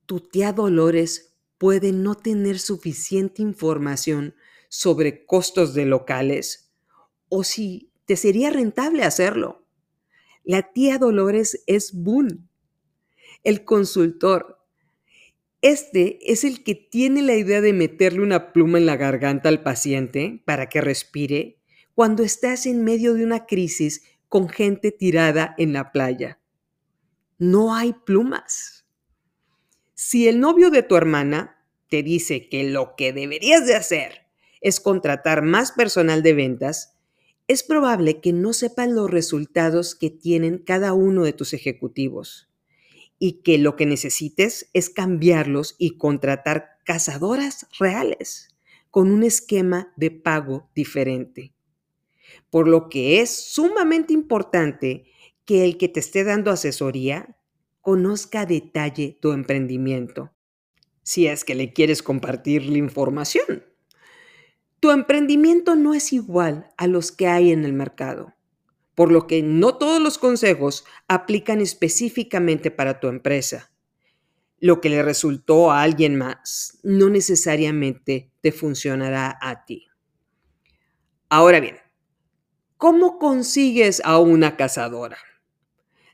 tu 0.06 0.20
tía 0.20 0.52
Dolores 0.52 1.36
puede 1.58 1.92
no 1.92 2.16
tener 2.16 2.60
suficiente 2.60 3.42
información 3.42 4.36
sobre 4.70 5.26
costos 5.26 5.74
de 5.74 5.86
locales 5.86 6.74
o 7.30 7.44
si 7.44 7.92
te 8.06 8.16
sería 8.16 8.50
rentable 8.50 9.04
hacerlo. 9.04 9.66
La 10.44 10.74
tía 10.74 11.00
Dolores 11.00 11.64
es 11.66 11.94
Boone, 11.94 12.48
el 13.46 13.64
consultor 13.64 14.60
Este 15.62 16.32
es 16.32 16.44
el 16.44 16.64
que 16.64 16.76
tiene 16.76 17.22
la 17.22 17.36
idea 17.36 17.62
de 17.62 17.74
meterle 17.74 18.22
una 18.22 18.52
pluma 18.52 18.80
en 18.80 18.88
la 18.88 18.98
garganta 18.98 19.50
al 19.50 19.62
paciente 19.64 20.42
para 20.46 20.68
que 20.68 20.82
respire 20.82 21.62
cuando 21.94 22.24
estás 22.24 22.66
en 22.66 22.84
medio 22.84 23.14
de 23.14 23.24
una 23.24 23.46
crisis 23.46 24.04
con 24.30 24.50
gente 24.50 24.92
tirada 24.92 25.56
en 25.58 25.74
la 25.74 25.92
playa. 25.92 26.40
No 27.38 27.76
hay 27.76 27.94
plumas. 27.94 28.86
Si 29.94 30.28
el 30.28 30.40
novio 30.40 30.72
de 30.72 30.84
tu 30.84 30.96
hermana 30.96 31.64
te 31.88 32.04
dice 32.04 32.50
que 32.50 32.64
lo 32.64 32.96
que 32.96 33.14
deberías 33.14 33.66
de 33.68 33.76
hacer 33.76 34.28
es 34.60 34.80
contratar 34.80 35.44
más 35.44 35.72
personal 35.72 36.24
de 36.24 36.34
ventas, 36.34 36.96
es 37.48 37.62
probable 37.62 38.22
que 38.22 38.34
no 38.34 38.54
sepan 38.54 38.96
los 38.96 39.10
resultados 39.10 39.94
que 39.94 40.10
tienen 40.10 40.58
cada 40.58 40.94
uno 40.94 41.24
de 41.24 41.34
tus 41.34 41.54
ejecutivos 41.54 42.50
y 43.26 43.42
que 43.42 43.58
lo 43.58 43.76
que 43.76 43.86
necesites 43.86 44.70
es 44.74 44.90
cambiarlos 44.90 45.76
y 45.78 45.98
contratar 45.98 46.78
cazadoras 46.86 47.68
reales 47.80 48.50
con 48.92 49.12
un 49.12 49.24
esquema 49.24 49.94
de 49.98 50.12
pago 50.12 50.70
diferente 50.76 51.56
por 52.50 52.68
lo 52.68 52.90
que 52.90 53.22
es 53.22 53.30
sumamente 53.30 54.14
importante 54.14 55.06
que 55.46 55.66
el 55.66 55.78
que 55.78 55.90
te 55.90 56.00
esté 56.00 56.24
dando 56.24 56.52
asesoría 56.52 57.38
conozca 57.82 58.42
a 58.42 58.46
detalle 58.46 59.18
tu 59.22 59.32
emprendimiento, 59.32 60.34
si 61.04 61.28
es 61.28 61.44
que 61.44 61.56
le 61.56 61.74
quieres 61.74 62.02
compartir 62.02 62.66
la 62.66 62.78
información. 62.78 63.66
Tu 64.80 64.92
emprendimiento 64.92 65.76
no 65.76 65.94
es 65.94 66.14
igual 66.14 66.70
a 66.78 66.88
los 66.88 67.12
que 67.12 67.28
hay 67.28 67.52
en 67.52 67.66
el 67.66 67.74
mercado, 67.74 68.34
por 68.96 69.12
lo 69.12 69.28
que 69.28 69.44
no 69.44 69.78
todos 69.78 70.02
los 70.02 70.18
consejos 70.18 70.86
aplican 71.08 71.62
específicamente 71.62 72.72
para 72.72 73.00
tu 73.00 73.08
empresa. 73.08 73.72
Lo 74.60 74.82
que 74.82 74.90
le 74.90 75.04
resultó 75.04 75.72
a 75.72 75.84
alguien 75.84 76.16
más 76.16 76.80
no 76.82 77.10
necesariamente 77.10 78.32
te 78.42 78.52
funcionará 78.52 79.38
a 79.42 79.66
ti. 79.66 79.86
Ahora 81.30 81.60
bien, 81.60 81.78
¿Cómo 82.78 83.20
consigues 83.20 84.02
a 84.04 84.20
una 84.20 84.58
cazadora? 84.58 85.18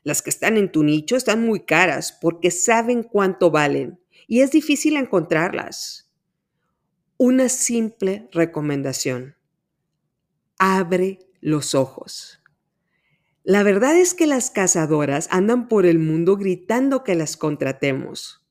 Las 0.04 0.22
que 0.22 0.30
están 0.30 0.56
en 0.56 0.70
tu 0.70 0.84
nicho 0.84 1.16
están 1.16 1.44
muy 1.44 1.66
caras 1.66 2.12
porque 2.12 2.52
saben 2.52 3.02
cuánto 3.02 3.50
valen 3.50 4.00
y 4.28 4.42
es 4.42 4.52
difícil 4.52 4.96
encontrarlas. 4.96 6.10
Una 7.18 7.48
simple 7.48 8.28
recomendación. 8.32 9.36
Abre 10.56 11.18
los 11.40 11.74
ojos. 11.74 12.40
La 13.44 13.64
verdad 13.64 13.98
es 13.98 14.14
que 14.14 14.28
las 14.28 14.50
cazadoras 14.50 15.26
andan 15.32 15.66
por 15.66 15.84
el 15.84 15.98
mundo 15.98 16.36
gritando 16.36 17.02
que 17.02 17.16
las 17.16 17.36
contratemos. 17.36 18.46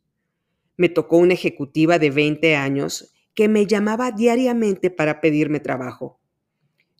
Me 0.76 0.90
tocó 0.90 1.16
una 1.16 1.34
ejecutiva 1.34 1.98
de 1.98 2.10
20 2.10 2.58
años 2.58 3.14
que 3.34 3.48
me 3.48 3.66
llamaba 3.66 4.12
diariamente 4.12 4.90
para 4.92 5.22
pedirme 5.22 5.62
trabajo. 5.62 6.20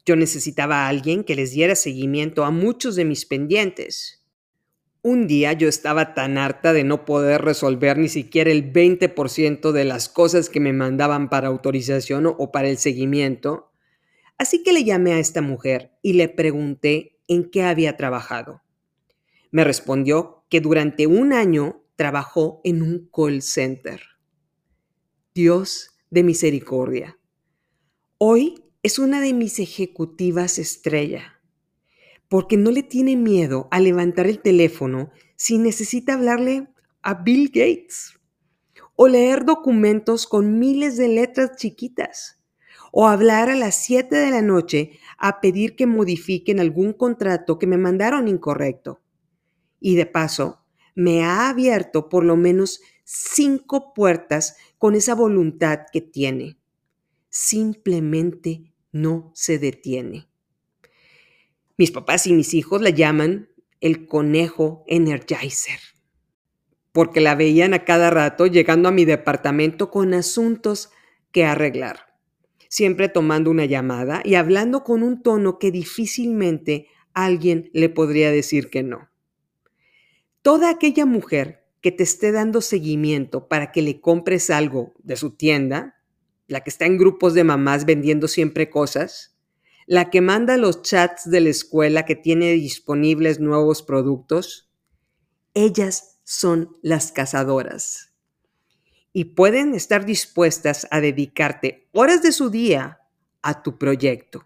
Yo 0.06 0.16
necesitaba 0.16 0.86
a 0.86 0.88
alguien 0.88 1.26
que 1.26 1.36
les 1.36 1.52
diera 1.52 1.76
seguimiento 1.76 2.46
a 2.46 2.52
muchos 2.52 2.96
de 2.96 3.04
mis 3.04 3.26
pendientes. 3.26 4.26
Un 5.02 5.28
día 5.28 5.52
yo 5.52 5.68
estaba 5.68 6.14
tan 6.14 6.38
harta 6.38 6.72
de 6.72 6.86
no 6.86 7.04
poder 7.04 7.42
resolver 7.42 7.98
ni 7.98 8.08
siquiera 8.08 8.52
el 8.52 8.72
20% 8.72 9.74
de 9.74 9.84
las 9.84 10.08
cosas 10.08 10.48
que 10.50 10.62
me 10.62 10.72
mandaban 10.72 11.30
para 11.30 11.50
autorización 11.50 12.26
o 12.26 12.52
para 12.54 12.70
el 12.70 12.78
seguimiento, 12.78 13.72
así 14.38 14.64
que 14.64 14.72
le 14.72 14.86
llamé 14.86 15.12
a 15.14 15.20
esta 15.20 15.42
mujer 15.42 15.92
y 16.02 16.14
le 16.14 16.30
pregunté 16.30 17.18
en 17.28 17.50
qué 17.50 17.64
había 17.64 17.98
trabajado. 17.98 18.62
Me 19.52 19.64
respondió 19.64 20.46
que 20.50 20.62
durante 20.62 21.08
un 21.08 21.34
año 21.34 21.84
trabajó 21.96 22.62
en 22.64 22.82
un 22.82 23.10
call 23.14 23.42
center. 23.42 24.02
Dios 25.34 25.92
de 26.10 26.24
misericordia. 26.24 27.18
Hoy 28.18 28.66
es 28.84 29.00
una 29.00 29.22
de 29.22 29.34
mis 29.34 29.60
ejecutivas 29.60 30.58
estrella, 30.58 31.42
porque 32.28 32.58
no 32.58 32.72
le 32.72 32.84
tiene 32.84 33.16
miedo 33.16 33.68
a 33.72 33.80
levantar 33.80 34.28
el 34.28 34.42
teléfono 34.42 35.12
si 35.36 35.58
necesita 35.58 36.14
hablarle 36.14 36.68
a 37.02 37.14
Bill 37.14 37.48
Gates, 37.48 38.20
o 38.96 39.08
leer 39.08 39.46
documentos 39.46 40.28
con 40.28 40.60
miles 40.60 40.98
de 40.98 41.08
letras 41.08 41.56
chiquitas, 41.56 42.44
o 42.92 43.08
hablar 43.08 43.50
a 43.50 43.56
las 43.56 43.76
7 43.76 44.16
de 44.16 44.32
la 44.32 44.42
noche 44.42 45.00
a 45.24 45.40
pedir 45.40 45.76
que 45.76 45.86
modifiquen 45.86 46.60
algún 46.60 46.94
contrato 46.94 47.60
que 47.60 47.68
me 47.68 47.78
mandaron 47.78 48.28
incorrecto. 48.28 49.02
Y 49.80 49.96
de 49.96 50.08
paso, 50.08 50.66
me 50.96 51.24
ha 51.24 51.50
abierto 51.50 52.10
por 52.10 52.26
lo 52.26 52.36
menos 52.36 52.82
cinco 53.04 53.94
puertas 53.94 54.58
con 54.80 54.96
esa 54.96 55.14
voluntad 55.14 55.82
que 55.94 56.02
tiene. 56.02 56.58
Simplemente 57.30 58.74
no 58.92 59.32
se 59.36 59.60
detiene. 59.60 60.28
Mis 61.78 61.92
papás 61.92 62.26
y 62.26 62.34
mis 62.34 62.56
hijos 62.56 62.82
la 62.82 62.90
llaman 62.90 63.50
el 63.80 64.08
conejo 64.08 64.84
energizer, 64.88 65.80
porque 66.92 67.22
la 67.22 67.36
veían 67.36 67.76
a 67.76 67.86
cada 67.86 68.10
rato 68.10 68.48
llegando 68.48 68.90
a 68.90 68.92
mi 68.92 69.06
departamento 69.06 69.92
con 69.92 70.16
asuntos 70.16 70.90
que 71.32 71.46
arreglar, 71.46 72.11
siempre 72.72 73.10
tomando 73.10 73.52
una 73.52 73.66
llamada 73.66 74.22
y 74.24 74.36
hablando 74.36 74.86
con 74.86 75.04
un 75.04 75.22
tono 75.22 75.60
que 75.60 75.72
difícilmente 75.72 76.88
alguien 77.14 77.70
le 77.74 77.90
podría 77.90 78.32
decir 78.32 78.70
que 78.70 78.82
no. 78.82 79.10
Toda 80.42 80.70
aquella 80.70 81.06
mujer 81.06 81.68
que 81.82 81.92
te 81.92 82.04
esté 82.04 82.32
dando 82.32 82.62
seguimiento 82.62 83.50
para 83.50 83.74
que 83.74 83.82
le 83.82 84.00
compres 84.00 84.50
algo 84.50 84.94
de 85.04 85.18
su 85.18 85.32
tienda, 85.36 86.02
la 86.48 86.62
que 86.62 86.70
está 86.70 86.86
en 86.86 86.98
grupos 86.98 87.34
de 87.34 87.44
mamás 87.44 87.84
vendiendo 87.84 88.30
siempre 88.30 88.70
cosas, 88.70 89.38
la 89.86 90.10
que 90.10 90.22
manda 90.22 90.56
los 90.56 90.82
chats 90.82 91.30
de 91.30 91.42
la 91.42 91.50
escuela 91.50 92.06
que 92.06 92.16
tiene 92.16 92.54
disponibles 92.54 93.42
nuevos 93.42 93.84
productos, 93.84 94.72
ellas 95.54 96.22
son 96.24 96.78
las 96.82 97.12
cazadoras. 97.12 98.11
Y 99.14 99.26
pueden 99.26 99.74
estar 99.74 100.06
dispuestas 100.06 100.88
a 100.92 101.02
dedicarte 101.02 101.90
horas 101.92 102.22
de 102.22 102.32
su 102.32 102.50
día 102.50 103.02
a 103.42 103.64
tu 103.64 103.78
proyecto. 103.78 104.46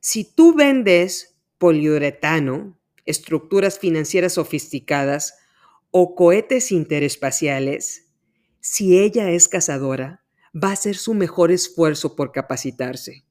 Si 0.00 0.24
tú 0.24 0.54
vendes 0.54 1.38
poliuretano, 1.58 2.78
estructuras 3.04 3.78
financieras 3.78 4.34
sofisticadas 4.34 5.38
o 5.90 6.14
cohetes 6.14 6.72
interespaciales, 6.72 8.08
si 8.60 8.98
ella 8.98 9.30
es 9.30 9.48
cazadora, 9.48 10.24
va 10.54 10.72
a 10.72 10.76
ser 10.76 10.96
su 10.96 11.14
mejor 11.14 11.50
esfuerzo 11.50 12.16
por 12.16 12.32
capacitarse. 12.32 13.24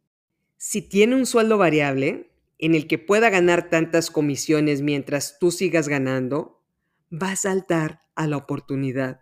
Si 0.57 0.81
tiene 0.81 1.15
un 1.15 1.25
sueldo 1.25 1.57
variable 1.57 2.31
en 2.57 2.73
el 2.73 2.87
que 2.87 2.97
pueda 2.97 3.29
ganar 3.29 3.69
tantas 3.69 4.09
comisiones 4.09 4.81
mientras 4.81 5.37
tú 5.39 5.51
sigas 5.51 5.87
ganando, 5.87 6.63
va 7.11 7.31
a 7.31 7.35
saltar 7.35 8.01
a 8.15 8.27
la 8.27 8.37
oportunidad. 8.37 9.21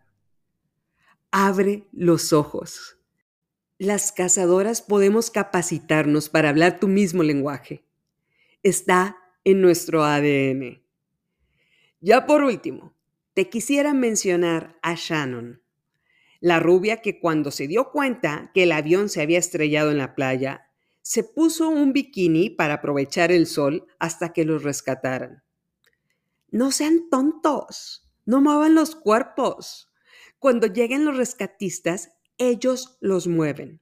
Abre 1.38 1.86
los 1.92 2.32
ojos. 2.32 2.98
Las 3.78 4.14
cazadoras 4.14 4.82
podemos 4.82 5.30
capacitarnos 5.30 6.30
para 6.30 6.48
hablar 6.48 6.80
tu 6.80 6.88
mismo 6.88 7.24
lenguaje. 7.24 7.84
Está 8.64 9.18
en 9.44 9.60
nuestro 9.60 10.06
ADN. 10.06 10.82
Ya 12.00 12.26
por 12.26 12.42
último, 12.42 12.96
te 13.34 13.50
quisiera 13.50 13.94
mencionar 13.94 14.80
a 14.82 14.96
Shannon 14.96 15.62
la 16.40 16.62
rubia 16.62 17.02
que 17.02 17.20
cuando 17.20 17.52
se 17.52 17.68
dio 17.68 17.92
cuenta 17.92 18.50
que 18.54 18.64
el 18.64 18.72
avión 18.72 19.10
se 19.10 19.22
había 19.22 19.40
estrellado 19.40 19.92
en 19.92 19.98
la 19.98 20.16
playa, 20.16 20.70
se 21.02 21.26
puso 21.26 21.68
un 21.68 21.92
bikini 21.92 22.50
para 22.50 22.76
aprovechar 22.76 23.34
el 23.34 23.46
sol 23.46 23.86
hasta 24.00 24.32
que 24.32 24.46
los 24.46 24.64
rescataran. 24.64 25.44
No 26.50 26.72
sean 26.72 27.10
tontos, 27.10 28.10
no 28.26 28.40
muevan 28.40 28.74
los 28.74 28.96
cuerpos. 28.96 29.92
Cuando 30.46 30.68
lleguen 30.68 31.06
los 31.06 31.18
rescatistas, 31.18 32.12
ellos 32.38 33.00
los 33.02 33.26
mueven. 33.26 33.82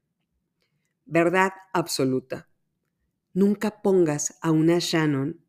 Verdad 1.04 1.52
absoluta. 1.74 2.48
Nunca 3.34 3.82
pongas 3.82 4.38
a 4.42 4.52
una 4.52 4.78
Shannon 4.80 5.42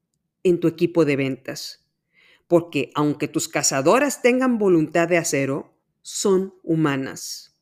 en 0.42 0.58
tu 0.58 0.66
equipo 0.66 1.04
de 1.04 1.14
ventas, 1.14 1.88
porque 2.48 2.90
aunque 2.96 3.28
tus 3.28 3.46
cazadoras 3.46 4.22
tengan 4.22 4.58
voluntad 4.58 5.06
de 5.06 5.18
acero, 5.18 5.78
son 6.02 6.52
humanas. 6.64 7.60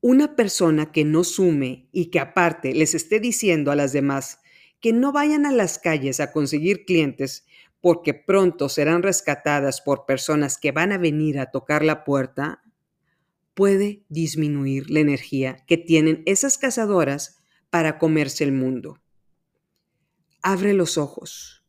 Una 0.00 0.36
persona 0.36 0.92
que 0.92 1.04
no 1.04 1.24
sume 1.24 1.88
y 1.90 2.12
que 2.12 2.20
aparte 2.20 2.72
les 2.72 2.94
esté 2.94 3.18
diciendo 3.18 3.72
a 3.72 3.74
las 3.74 3.92
demás 3.92 4.38
que 4.78 4.92
no 4.92 5.10
vayan 5.10 5.44
a 5.44 5.50
las 5.50 5.80
calles 5.80 6.20
a 6.20 6.30
conseguir 6.30 6.84
clientes 6.84 7.44
porque 7.80 8.14
pronto 8.14 8.68
serán 8.68 9.02
rescatadas 9.02 9.80
por 9.80 10.06
personas 10.06 10.58
que 10.58 10.72
van 10.72 10.92
a 10.92 10.98
venir 10.98 11.38
a 11.38 11.50
tocar 11.50 11.84
la 11.84 12.04
puerta, 12.04 12.62
puede 13.54 14.04
disminuir 14.08 14.90
la 14.90 15.00
energía 15.00 15.56
que 15.66 15.76
tienen 15.76 16.22
esas 16.26 16.58
cazadoras 16.58 17.38
para 17.70 17.98
comerse 17.98 18.44
el 18.44 18.52
mundo. 18.52 19.00
Abre 20.42 20.72
los 20.72 20.98
ojos. 20.98 21.64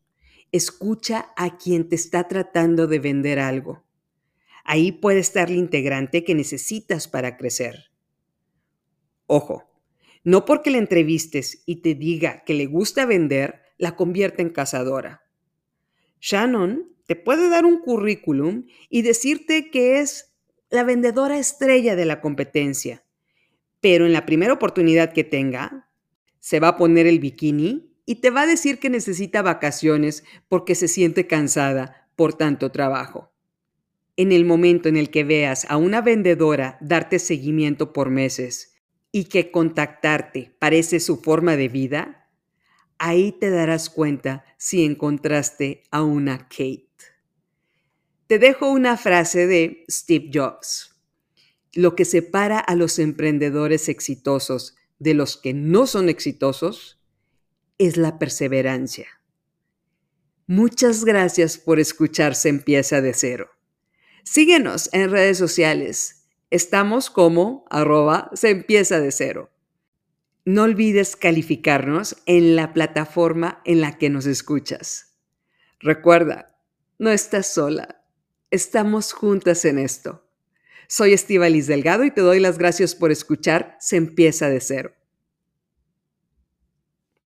Escucha 0.52 1.32
a 1.36 1.56
quien 1.56 1.88
te 1.88 1.96
está 1.96 2.28
tratando 2.28 2.86
de 2.86 2.98
vender 2.98 3.38
algo 3.38 3.84
Ahí 4.64 4.92
puede 4.92 5.18
estar 5.18 5.50
el 5.50 5.56
integrante 5.56 6.24
que 6.24 6.34
necesitas 6.34 7.08
para 7.08 7.36
crecer. 7.36 7.90
Ojo, 9.26 9.64
no 10.24 10.44
porque 10.44 10.70
la 10.70 10.78
entrevistes 10.78 11.62
y 11.66 11.76
te 11.76 11.94
diga 11.94 12.44
que 12.44 12.54
le 12.54 12.66
gusta 12.66 13.06
vender, 13.06 13.62
la 13.76 13.96
convierte 13.96 14.42
en 14.42 14.50
cazadora. 14.50 15.21
Shannon 16.22 16.88
te 17.06 17.16
puede 17.16 17.50
dar 17.50 17.66
un 17.66 17.80
currículum 17.80 18.66
y 18.88 19.02
decirte 19.02 19.70
que 19.70 19.98
es 19.98 20.32
la 20.70 20.84
vendedora 20.84 21.36
estrella 21.36 21.96
de 21.96 22.06
la 22.06 22.20
competencia, 22.20 23.04
pero 23.80 24.06
en 24.06 24.12
la 24.12 24.24
primera 24.24 24.52
oportunidad 24.52 25.12
que 25.12 25.24
tenga, 25.24 25.90
se 26.38 26.60
va 26.60 26.68
a 26.68 26.76
poner 26.76 27.08
el 27.08 27.18
bikini 27.18 27.92
y 28.06 28.16
te 28.16 28.30
va 28.30 28.42
a 28.42 28.46
decir 28.46 28.78
que 28.78 28.88
necesita 28.88 29.42
vacaciones 29.42 30.22
porque 30.48 30.76
se 30.76 30.86
siente 30.86 31.26
cansada 31.26 32.08
por 32.14 32.34
tanto 32.34 32.70
trabajo. 32.70 33.32
En 34.16 34.30
el 34.30 34.44
momento 34.44 34.88
en 34.88 34.96
el 34.96 35.10
que 35.10 35.24
veas 35.24 35.66
a 35.68 35.76
una 35.76 36.02
vendedora 36.02 36.78
darte 36.80 37.18
seguimiento 37.18 37.92
por 37.92 38.10
meses 38.10 38.74
y 39.10 39.24
que 39.24 39.50
contactarte 39.50 40.54
parece 40.60 41.00
su 41.00 41.16
forma 41.16 41.56
de 41.56 41.68
vida, 41.68 42.21
ahí 43.02 43.32
te 43.32 43.50
darás 43.50 43.90
cuenta 43.90 44.44
si 44.58 44.84
encontraste 44.84 45.82
a 45.90 46.04
una 46.04 46.46
Kate. 46.48 46.86
Te 48.28 48.38
dejo 48.38 48.70
una 48.70 48.96
frase 48.96 49.48
de 49.48 49.84
Steve 49.90 50.30
Jobs. 50.32 50.94
Lo 51.72 51.96
que 51.96 52.04
separa 52.04 52.60
a 52.60 52.76
los 52.76 53.00
emprendedores 53.00 53.88
exitosos 53.88 54.76
de 55.00 55.14
los 55.14 55.36
que 55.36 55.52
no 55.52 55.88
son 55.88 56.08
exitosos 56.08 57.02
es 57.76 57.96
la 57.96 58.20
perseverancia. 58.20 59.08
Muchas 60.46 61.04
gracias 61.04 61.58
por 61.58 61.80
escucharse 61.80 62.50
Empieza 62.50 63.00
de 63.00 63.14
Cero. 63.14 63.50
Síguenos 64.22 64.90
en 64.92 65.10
redes 65.10 65.38
sociales. 65.38 66.28
Estamos 66.50 67.10
como 67.10 67.64
arroba 67.68 68.30
se 68.34 68.50
empieza 68.50 69.00
de 69.00 69.10
cero. 69.10 69.51
No 70.44 70.64
olvides 70.64 71.14
calificarnos 71.14 72.16
en 72.26 72.56
la 72.56 72.72
plataforma 72.72 73.62
en 73.64 73.80
la 73.80 73.96
que 73.96 74.10
nos 74.10 74.26
escuchas. 74.26 75.14
Recuerda, 75.78 76.58
no 76.98 77.10
estás 77.10 77.46
sola. 77.54 78.04
Estamos 78.50 79.12
juntas 79.12 79.64
en 79.64 79.78
esto. 79.78 80.28
Soy 80.88 81.12
Estivalis 81.12 81.68
Delgado 81.68 82.02
y 82.02 82.10
te 82.10 82.22
doy 82.22 82.40
las 82.40 82.58
gracias 82.58 82.96
por 82.96 83.12
escuchar 83.12 83.76
Se 83.78 83.96
empieza 83.96 84.48
de 84.48 84.60
cero. 84.60 84.92